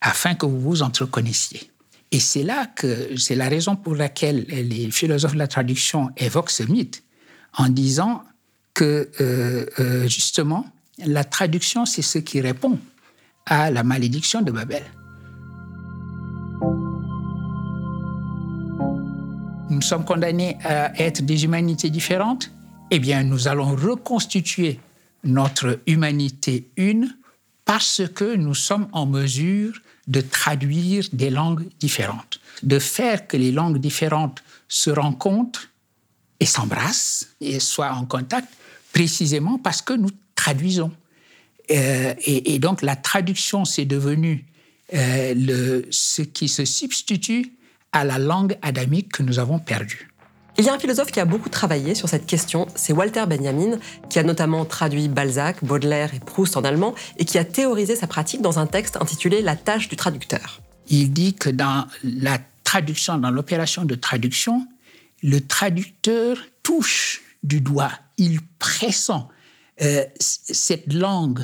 afin 0.00 0.34
que 0.34 0.46
vous 0.46 0.60
vous 0.60 0.82
entreconnaissiez. 0.82 1.70
Et 2.12 2.20
c'est 2.20 2.42
là 2.42 2.66
que 2.66 3.16
c'est 3.16 3.34
la 3.34 3.48
raison 3.48 3.76
pour 3.76 3.96
laquelle 3.96 4.46
les 4.48 4.90
philosophes 4.90 5.34
de 5.34 5.38
la 5.38 5.48
traduction 5.48 6.10
évoquent 6.16 6.50
ce 6.50 6.62
mythe 6.62 7.02
en 7.56 7.68
disant 7.68 8.22
que 8.74 9.10
euh, 9.20 9.66
euh, 9.80 10.08
justement 10.08 10.66
la 11.04 11.24
traduction 11.24 11.84
c'est 11.86 12.02
ce 12.02 12.18
qui 12.18 12.40
répond 12.40 12.78
à 13.46 13.70
la 13.70 13.82
malédiction 13.82 14.42
de 14.42 14.50
Babel. 14.50 14.82
Nous 19.68 19.82
sommes 19.82 20.04
condamnés 20.04 20.56
à 20.64 20.98
être 21.00 21.22
des 21.22 21.44
humanités 21.44 21.90
différentes. 21.90 22.50
Eh 22.90 22.98
bien, 22.98 23.24
nous 23.24 23.48
allons 23.48 23.74
reconstituer 23.74 24.80
notre 25.24 25.80
humanité 25.86 26.70
une 26.76 27.16
parce 27.64 28.02
que 28.14 28.36
nous 28.36 28.54
sommes 28.54 28.88
en 28.92 29.06
mesure 29.06 29.74
de 30.06 30.20
traduire 30.20 31.04
des 31.12 31.30
langues 31.30 31.68
différentes, 31.80 32.40
de 32.62 32.78
faire 32.78 33.26
que 33.26 33.36
les 33.36 33.52
langues 33.52 33.78
différentes 33.78 34.42
se 34.68 34.90
rencontrent 34.90 35.68
et 36.40 36.46
s'embrassent 36.46 37.34
et 37.40 37.60
soient 37.60 37.92
en 37.92 38.04
contact 38.04 38.48
précisément 38.92 39.58
parce 39.58 39.82
que 39.82 39.92
nous 39.92 40.10
traduisons. 40.34 40.92
Euh, 41.70 42.14
et, 42.24 42.58
donc 42.58 42.82
la 42.82 42.94
traduction, 42.94 43.64
c'est 43.64 43.84
devenu 43.84 44.46
euh, 44.94 45.82
ce 45.90 46.22
qui 46.22 46.48
se 46.48 46.64
substitue 46.64 47.52
à 47.92 48.04
la 48.04 48.18
langue 48.18 48.56
adamique 48.62 49.12
que 49.12 49.22
nous 49.22 49.38
avons 49.38 49.58
perdue. 49.58 50.08
Il 50.58 50.64
y 50.64 50.70
a 50.70 50.74
un 50.74 50.78
philosophe 50.78 51.12
qui 51.12 51.20
a 51.20 51.26
beaucoup 51.26 51.50
travaillé 51.50 51.94
sur 51.94 52.08
cette 52.08 52.24
question, 52.24 52.66
c'est 52.74 52.94
Walter 52.94 53.24
Benjamin, 53.28 53.78
qui 54.08 54.18
a 54.18 54.22
notamment 54.22 54.64
traduit 54.64 55.08
Balzac, 55.08 55.62
Baudelaire 55.62 56.14
et 56.14 56.18
Proust 56.18 56.56
en 56.56 56.64
allemand, 56.64 56.94
et 57.18 57.26
qui 57.26 57.36
a 57.36 57.44
théorisé 57.44 57.94
sa 57.94 58.06
pratique 58.06 58.40
dans 58.40 58.58
un 58.58 58.66
texte 58.66 58.96
intitulé 58.96 59.42
La 59.42 59.54
tâche 59.54 59.90
du 59.90 59.96
traducteur. 59.96 60.62
Il 60.88 61.12
dit 61.12 61.34
que 61.34 61.50
dans 61.50 61.86
la 62.02 62.38
traduction, 62.64 63.18
dans 63.18 63.30
l'opération 63.30 63.84
de 63.84 63.94
traduction, 63.94 64.66
le 65.22 65.40
traducteur 65.46 66.38
touche 66.62 67.22
du 67.42 67.60
doigt, 67.60 67.92
il 68.16 68.40
pressent 68.58 69.28
euh, 69.82 70.04
cette 70.18 70.90
langue 70.90 71.40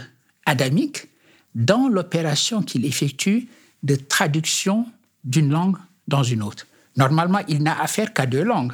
adamique 0.47 1.09
dans 1.55 1.89
l'opération 1.89 2.63
qu'il 2.63 2.87
effectue 2.87 3.49
de 3.83 3.95
traduction 3.95 4.87
d'une 5.25 5.51
langue 5.51 5.77
dans 6.09 6.23
une 6.23 6.43
autre. 6.43 6.67
Normalement, 6.97 7.41
il 7.49 7.63
n'a 7.63 7.79
affaire 7.79 8.15
qu'à 8.15 8.25
deux 8.25 8.43
langues 8.43 8.73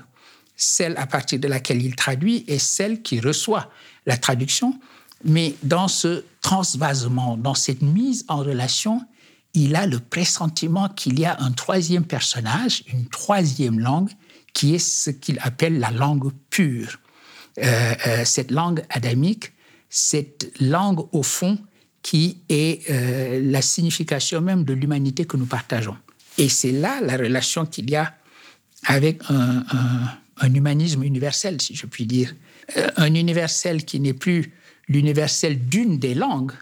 celle 0.58 0.96
à 0.98 1.06
partir 1.06 1.38
de 1.38 1.48
laquelle 1.48 1.80
il 1.80 1.96
traduit 1.96 2.44
et 2.48 2.58
celle 2.58 3.00
qui 3.00 3.20
reçoit 3.20 3.70
la 4.04 4.18
traduction. 4.18 4.78
Mais 5.24 5.54
dans 5.62 5.88
ce 5.88 6.24
transvasement, 6.42 7.36
dans 7.36 7.54
cette 7.54 7.80
mise 7.80 8.24
en 8.28 8.38
relation, 8.38 9.00
il 9.54 9.76
a 9.76 9.86
le 9.86 10.00
pressentiment 10.00 10.88
qu'il 10.88 11.18
y 11.18 11.24
a 11.24 11.36
un 11.40 11.52
troisième 11.52 12.04
personnage, 12.04 12.82
une 12.92 13.06
troisième 13.06 13.78
langue, 13.78 14.10
qui 14.52 14.74
est 14.74 14.78
ce 14.78 15.10
qu'il 15.10 15.38
appelle 15.42 15.78
la 15.78 15.90
langue 15.90 16.32
pure. 16.50 16.98
Euh, 17.58 17.94
euh, 18.06 18.24
cette 18.24 18.50
langue 18.50 18.82
adamique, 18.90 19.52
cette 19.88 20.52
langue 20.60 21.06
au 21.12 21.22
fond 21.22 21.58
qui 22.02 22.38
est 22.48 22.88
euh, 22.90 23.40
la 23.42 23.62
signification 23.62 24.40
même 24.40 24.64
de 24.64 24.72
l'humanité 24.72 25.24
que 25.24 25.36
nous 25.36 25.46
partageons. 25.46 25.96
Et 26.36 26.48
c'est 26.48 26.70
là 26.72 27.00
la 27.00 27.16
relation 27.16 27.66
qu'il 27.66 27.90
y 27.90 27.96
a 27.96 28.14
avec 28.86 29.22
un 29.28 29.64
un 29.72 30.08
humanisme 30.46 31.02
universel, 31.02 31.60
si 31.60 31.74
je 31.74 31.86
puis 31.86 32.06
dire. 32.06 32.34
Euh, 32.76 32.88
un 32.96 33.14
universel 33.14 33.84
qui 33.84 34.00
n'est 34.00 34.14
plus 34.14 34.52
l'universel 34.88 35.68
d'une 35.68 35.98
des 35.98 36.14
langues, 36.14 36.52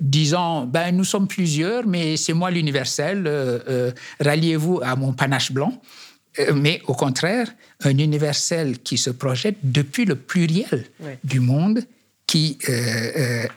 disant 0.00 0.66
ben, 0.66 0.94
nous 0.96 1.04
sommes 1.04 1.28
plusieurs, 1.28 1.86
mais 1.86 2.16
c'est 2.16 2.32
moi 2.32 2.50
l'universel, 2.50 3.26
euh, 3.26 3.58
euh, 3.68 3.92
ralliez-vous 4.20 4.80
à 4.82 4.96
mon 4.96 5.12
panache 5.12 5.52
blanc. 5.52 5.80
mais 6.54 6.80
au 6.86 6.94
contraire, 6.94 7.48
un 7.84 7.96
universel 7.96 8.78
qui 8.78 8.98
se 8.98 9.10
projette 9.10 9.56
depuis 9.62 10.04
le 10.04 10.16
pluriel 10.16 10.84
du 11.22 11.38
monde, 11.38 11.80
qui 12.26 12.58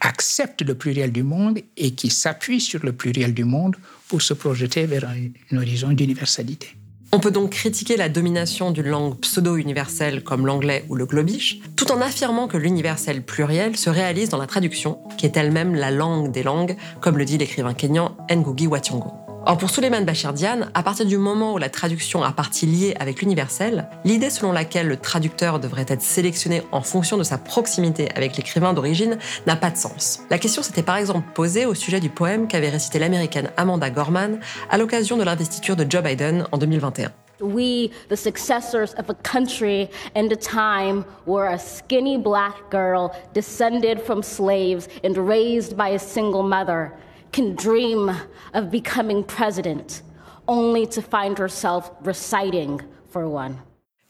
accepte 0.02 0.62
le 0.62 0.76
pluriel 0.76 1.12
du 1.12 1.24
monde 1.24 1.60
et 1.76 1.92
qui 1.96 2.10
s'appuie 2.12 2.62
sur 2.62 2.86
le 2.86 2.92
pluriel 2.92 3.34
du 3.34 3.46
monde 3.46 3.76
pour 4.10 4.22
se 4.22 4.36
projeter 4.36 4.86
vers 4.86 5.10
un 5.10 5.58
horizon 5.58 5.92
d'universalité. 5.94 6.76
On 7.13 7.20
peut 7.20 7.32
donc 7.32 7.52
critiquer 7.52 7.96
la 7.96 8.10
domination 8.10 8.72
d'une 8.72 8.88
langue 8.88 9.17
pseudo-universelle 9.20 10.24
comme 10.24 10.46
l'anglais 10.46 10.84
ou 10.89 10.96
le 10.96 11.06
globish, 11.06 11.60
tout 11.78 11.91
en 11.91 12.02
affirmant 12.02 12.48
que 12.48 12.58
l'universel 12.58 13.24
pluriel 13.24 13.78
se 13.78 13.89
réalise 13.89 14.30
dans 14.30 14.38
la 14.38 14.48
traduction, 14.48 15.00
qui 15.17 15.26
est 15.26 15.38
elle-même 15.38 15.74
la 15.74 15.89
langue 15.89 16.32
des 16.32 16.43
langues, 16.43 16.76
comme 17.00 17.17
le 17.17 17.24
dit 17.26 17.38
l'écrivain 17.38 17.74
kényan 17.74 18.17
Ngugi 18.30 18.67
wa 18.67 18.82
Thiong'o. 18.82 19.27
Or, 19.49 19.57
pour 19.57 19.69
Suleiman 19.69 20.01
Bachir 20.01 20.33
Diane, 20.33 20.69
à 20.73 20.83
partir 20.83 21.05
du 21.05 21.17
moment 21.17 21.53
où 21.53 21.57
la 21.57 21.69
traduction 21.69 22.21
a 22.21 22.33
partie 22.33 22.65
liée 22.65 22.97
avec 22.99 23.21
l'universel, 23.21 23.88
l'idée 24.03 24.29
selon 24.29 24.51
laquelle 24.51 24.89
le 24.89 24.97
traducteur 24.97 25.62
devrait 25.62 25.86
être 25.88 26.01
sélectionné 26.01 26.63
en 26.73 26.81
fonction 26.81 27.15
de 27.15 27.23
sa 27.23 27.38
proximité 27.38 28.10
avec 28.13 28.36
l'écrivain 28.36 28.73
d'origine 28.73 29.17
n'a 29.45 29.55
pas 29.55 29.69
de 29.69 29.77
sens. 29.77 30.19
La 30.29 30.38
question 30.38 30.63
s'était 30.63 30.83
par 30.83 30.97
exemple 30.97 31.23
posée 31.33 31.65
au 31.65 31.73
sujet 31.75 32.01
du 32.01 32.10
poème 32.10 32.49
qu'avait 32.49 32.67
récité 32.67 32.99
l'américaine 32.99 33.49
Amanda 33.55 33.89
Gorman 33.89 34.41
à 34.69 34.77
l'occasion 34.77 35.15
de 35.15 35.23
l'investiture 35.23 35.77
de 35.77 35.89
Joe 35.89 36.03
Biden 36.03 36.45
en 36.51 36.57
2021. 36.57 37.10
We, 37.39 37.89
the 38.10 38.17
successors 38.17 38.93
of 38.97 39.10
a 39.10 39.13
country 39.23 39.88
and 40.13 40.29
a 40.29 40.36
time 40.36 41.05
where 41.25 41.53
a 41.53 41.57
skinny 41.57 42.17
black 42.17 42.69
girl 42.69 43.12
descended 43.33 44.01
from 44.01 44.23
slaves 44.23 44.89
and 45.05 45.15
raised 45.15 45.77
by 45.77 45.91
a 45.91 45.99
single 45.99 46.43
mother 46.43 46.91
can 47.32 47.56
dream 47.56 48.12
of 48.54 48.70
becoming 48.72 49.24
president 49.24 50.04
only 50.48 50.88
to 50.88 51.02
find 51.02 51.38
herself 51.38 51.92
reciting 52.04 52.82
for 53.12 53.24
one. 53.26 53.56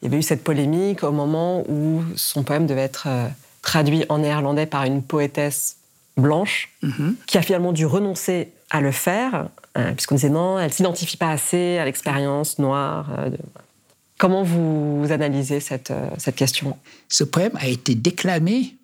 Il 0.00 0.04
y 0.04 0.08
avait 0.08 0.18
eu 0.18 0.22
cette 0.22 0.44
polémique 0.44 1.02
au 1.02 1.10
moment 1.10 1.64
où 1.68 2.02
son 2.14 2.44
poème 2.44 2.66
devait 2.66 2.82
être 2.82 3.08
euh, 3.08 3.26
traduit 3.62 4.04
en 4.08 4.18
néerlandais 4.18 4.66
par 4.66 4.84
une 4.84 5.02
poétesse 5.02 5.78
blanche 6.16 6.70
mm-hmm. 6.82 7.14
qui 7.26 7.38
a 7.38 7.42
finalement 7.42 7.72
dû 7.72 7.84
renoncer 7.84 8.52
à 8.70 8.80
le 8.80 8.92
faire 8.92 9.48
euh, 9.76 9.92
puisqu'on 9.92 10.14
disait 10.14 10.30
non, 10.30 10.58
elle 10.58 10.72
s'identifie 10.72 11.16
pas 11.16 11.30
assez 11.30 11.78
à 11.78 11.84
l'expérience 11.84 12.58
noire. 12.58 13.06
Euh, 13.18 13.30
Comment 14.18 14.42
vous 14.42 15.06
analysez 15.10 15.60
cette, 15.60 15.92
cette 16.16 16.34
question? 16.34 16.76
Ce 17.08 17.22
poème 17.22 17.52
a 17.54 17.68
été 17.68 17.94
déclamé 17.94 18.74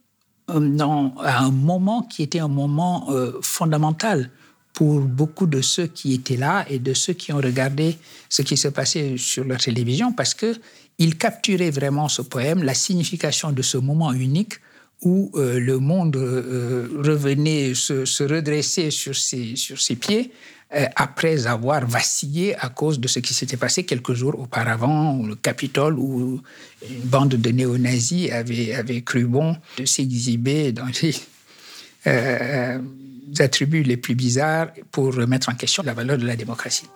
dans, 0.48 1.14
à 1.18 1.40
un 1.44 1.50
moment 1.50 2.02
qui 2.02 2.22
était 2.22 2.40
un 2.40 2.48
moment 2.48 3.06
euh, 3.10 3.32
fondamental 3.42 4.30
pour 4.72 5.00
beaucoup 5.00 5.46
de 5.46 5.60
ceux 5.62 5.86
qui 5.86 6.14
étaient 6.14 6.36
là 6.36 6.66
et 6.68 6.78
de 6.78 6.94
ceux 6.94 7.12
qui 7.12 7.32
ont 7.32 7.38
regardé 7.38 7.96
ce 8.28 8.42
qui 8.42 8.56
se 8.56 8.68
passait 8.68 9.14
sur 9.16 9.44
la 9.44 9.56
télévision 9.56 10.12
parce 10.12 10.34
que 10.34 10.54
il 10.98 11.16
capturait 11.16 11.70
vraiment 11.70 12.08
ce 12.08 12.22
poème, 12.22 12.62
la 12.62 12.74
signification 12.74 13.52
de 13.52 13.62
ce 13.62 13.78
moment 13.78 14.12
unique 14.12 14.54
où 15.02 15.30
euh, 15.34 15.58
le 15.58 15.78
monde 15.78 16.16
euh, 16.16 16.88
revenait 17.04 17.74
se, 17.74 18.04
se 18.04 18.24
redresser 18.24 18.90
sur 18.90 19.14
ses, 19.14 19.56
sur 19.56 19.80
ses 19.80 19.96
pieds 19.96 20.32
euh, 20.32 20.53
après 20.96 21.46
avoir 21.46 21.86
vacillé 21.86 22.56
à 22.56 22.68
cause 22.68 22.98
de 22.98 23.06
ce 23.06 23.20
qui 23.20 23.32
s'était 23.32 23.56
passé 23.56 23.84
quelques 23.84 24.14
jours 24.14 24.38
auparavant 24.38 25.18
au 25.20 25.36
Capitole 25.36 25.98
où 25.98 26.40
une 26.90 27.00
bande 27.04 27.36
de 27.36 27.50
néo-nazis 27.50 28.32
avait, 28.32 28.74
avait 28.74 29.02
cru 29.02 29.24
bon 29.24 29.56
de 29.78 29.84
s'exhiber 29.84 30.72
dans 30.72 30.88
les 31.02 31.14
euh, 32.08 32.78
attributs 33.38 33.84
les 33.84 33.96
plus 33.96 34.16
bizarres 34.16 34.68
pour 34.90 35.14
remettre 35.14 35.48
en 35.48 35.54
question 35.54 35.84
la 35.84 35.94
valeur 35.94 36.18
de 36.18 36.26
la 36.26 36.34
démocratie. 36.34 36.88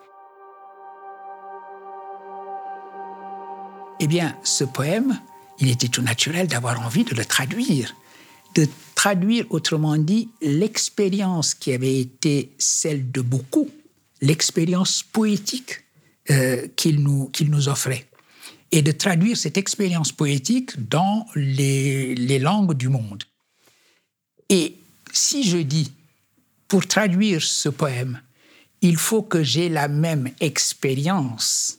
eh 4.01 4.07
bien, 4.07 4.37
ce 4.45 4.65
poème, 4.65 5.19
il 5.59 5.71
était 5.71 5.89
tout 5.89 6.03
naturel 6.03 6.47
d'avoir 6.47 6.81
envie 6.85 7.05
de 7.05 7.15
le 7.15 7.25
traduire. 7.25 7.95
De 8.55 8.69
traduire, 8.99 9.47
autrement 9.51 9.97
dit, 9.97 10.29
l'expérience 10.43 11.55
qui 11.55 11.73
avait 11.73 12.01
été 12.01 12.53
celle 12.59 13.13
de 13.13 13.21
beaucoup, 13.21 13.71
l'expérience 14.21 15.05
poétique 15.05 15.85
euh, 16.31 16.67
qu'il 16.75 16.99
nous, 17.05 17.31
nous 17.47 17.69
offrait. 17.69 18.09
Et 18.73 18.83
de 18.83 18.91
traduire 18.91 19.37
cette 19.37 19.57
expérience 19.57 20.11
poétique 20.11 20.89
dans 20.89 21.29
les, 21.37 22.17
les 22.17 22.41
langues 22.41 22.75
du 22.75 22.89
monde. 22.89 23.23
Et 24.49 24.75
si 25.13 25.49
je 25.49 25.59
dis, 25.59 25.93
pour 26.67 26.85
traduire 26.85 27.41
ce 27.41 27.69
poème, 27.69 28.21
il 28.81 28.97
faut 28.97 29.23
que 29.23 29.45
j'ai 29.45 29.69
la 29.69 29.87
même 29.87 30.29
expérience 30.41 31.79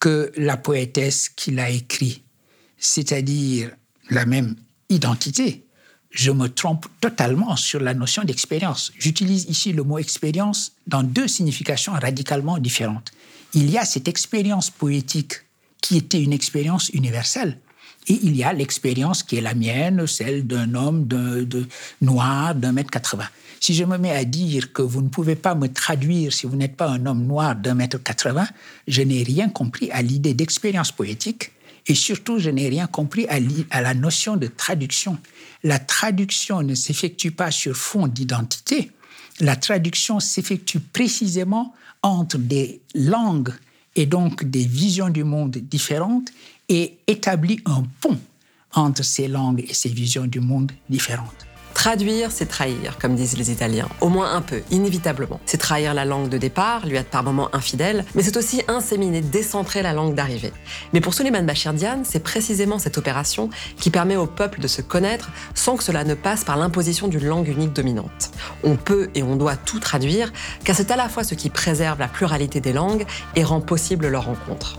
que 0.00 0.32
la 0.36 0.56
poétesse 0.56 1.28
qui 1.28 1.52
l'a 1.52 1.70
écrit, 1.70 2.24
c'est-à-dire 2.78 3.70
la 4.10 4.26
même 4.26 4.56
identité. 4.88 5.67
Je 6.10 6.30
me 6.30 6.48
trompe 6.48 6.86
totalement 7.00 7.56
sur 7.56 7.80
la 7.80 7.94
notion 7.94 8.24
d'expérience. 8.24 8.92
J'utilise 8.98 9.44
ici 9.48 9.72
le 9.72 9.82
mot 9.82 9.98
expérience 9.98 10.72
dans 10.86 11.02
deux 11.02 11.28
significations 11.28 11.92
radicalement 11.92 12.58
différentes. 12.58 13.12
Il 13.54 13.70
y 13.70 13.78
a 13.78 13.84
cette 13.84 14.08
expérience 14.08 14.70
poétique 14.70 15.34
qui 15.80 15.96
était 15.96 16.22
une 16.22 16.32
expérience 16.32 16.88
universelle, 16.90 17.58
et 18.08 18.18
il 18.22 18.36
y 18.36 18.42
a 18.42 18.52
l'expérience 18.52 19.22
qui 19.22 19.36
est 19.36 19.40
la 19.40 19.54
mienne, 19.54 20.06
celle 20.06 20.46
d'un 20.46 20.74
homme 20.74 21.06
de, 21.06 21.44
de 21.44 21.66
noir 22.00 22.54
d'un 22.54 22.72
mètre 22.72 22.90
80. 22.90 23.24
Si 23.60 23.74
je 23.74 23.84
me 23.84 23.98
mets 23.98 24.12
à 24.12 24.24
dire 24.24 24.72
que 24.72 24.82
vous 24.82 25.02
ne 25.02 25.08
pouvez 25.08 25.36
pas 25.36 25.54
me 25.54 25.68
traduire 25.68 26.32
si 26.32 26.46
vous 26.46 26.56
n'êtes 26.56 26.76
pas 26.76 26.88
un 26.88 27.04
homme 27.06 27.26
noir 27.26 27.54
d'un 27.54 27.74
mètre 27.74 28.02
80, 28.02 28.46
je 28.86 29.02
n'ai 29.02 29.22
rien 29.22 29.48
compris 29.48 29.90
à 29.90 30.00
l'idée 30.00 30.32
d'expérience 30.32 30.92
poétique 30.92 31.52
et 31.88 31.94
surtout 31.94 32.38
je 32.38 32.50
n'ai 32.50 32.68
rien 32.68 32.86
compris 32.86 33.26
à, 33.28 33.80
la 33.80 33.94
notion 33.94 34.36
de 34.36 34.46
traduction. 34.46 35.18
La 35.64 35.78
traduction 35.78 36.62
ne 36.62 36.74
s'effectue 36.74 37.32
pas 37.32 37.50
sur 37.50 37.76
fond 37.76 38.06
d'identité, 38.06 38.92
la 39.40 39.56
traduction 39.56 40.20
s'effectue 40.20 40.80
précisément 40.80 41.74
entre 42.02 42.38
des 42.38 42.80
langues 42.94 43.52
et 43.96 44.06
donc 44.06 44.44
des 44.44 44.64
visions 44.64 45.08
du 45.08 45.24
monde 45.24 45.56
différentes 45.56 46.30
et 46.68 46.98
établit 47.06 47.60
un 47.64 47.84
pont 48.00 48.18
entre 48.72 49.02
ces 49.02 49.26
langues 49.26 49.64
et 49.68 49.74
ces 49.74 49.88
visions 49.88 50.26
du 50.26 50.40
monde 50.40 50.70
différentes. 50.88 51.46
Traduire, 51.88 52.30
c'est 52.30 52.44
trahir, 52.44 52.98
comme 52.98 53.14
disent 53.14 53.38
les 53.38 53.50
Italiens, 53.50 53.88
au 54.02 54.10
moins 54.10 54.34
un 54.34 54.42
peu, 54.42 54.60
inévitablement. 54.70 55.40
C'est 55.46 55.56
trahir 55.56 55.94
la 55.94 56.04
langue 56.04 56.28
de 56.28 56.36
départ, 56.36 56.86
lui 56.86 56.96
être 56.96 57.08
par 57.08 57.22
moments 57.22 57.48
infidèle, 57.54 58.04
mais 58.14 58.22
c'est 58.22 58.36
aussi 58.36 58.60
inséminer, 58.68 59.22
décentrer 59.22 59.80
la 59.80 59.94
langue 59.94 60.14
d'arrivée. 60.14 60.52
Mais 60.92 61.00
pour 61.00 61.14
Suleiman 61.14 61.46
Bachir 61.46 61.72
Diane, 61.72 62.04
c'est 62.04 62.22
précisément 62.22 62.78
cette 62.78 62.98
opération 62.98 63.48
qui 63.80 63.88
permet 63.88 64.16
au 64.16 64.26
peuple 64.26 64.60
de 64.60 64.68
se 64.68 64.82
connaître 64.82 65.30
sans 65.54 65.78
que 65.78 65.82
cela 65.82 66.04
ne 66.04 66.12
passe 66.12 66.44
par 66.44 66.58
l'imposition 66.58 67.08
d'une 67.08 67.24
langue 67.24 67.48
unique 67.48 67.72
dominante. 67.72 68.32
On 68.64 68.76
peut 68.76 69.08
et 69.14 69.22
on 69.22 69.36
doit 69.36 69.56
tout 69.56 69.80
traduire, 69.80 70.30
car 70.64 70.76
c'est 70.76 70.90
à 70.90 70.96
la 70.96 71.08
fois 71.08 71.24
ce 71.24 71.34
qui 71.34 71.48
préserve 71.48 72.00
la 72.00 72.08
pluralité 72.08 72.60
des 72.60 72.74
langues 72.74 73.06
et 73.34 73.44
rend 73.44 73.62
possible 73.62 74.08
leur 74.08 74.26
rencontre. 74.26 74.78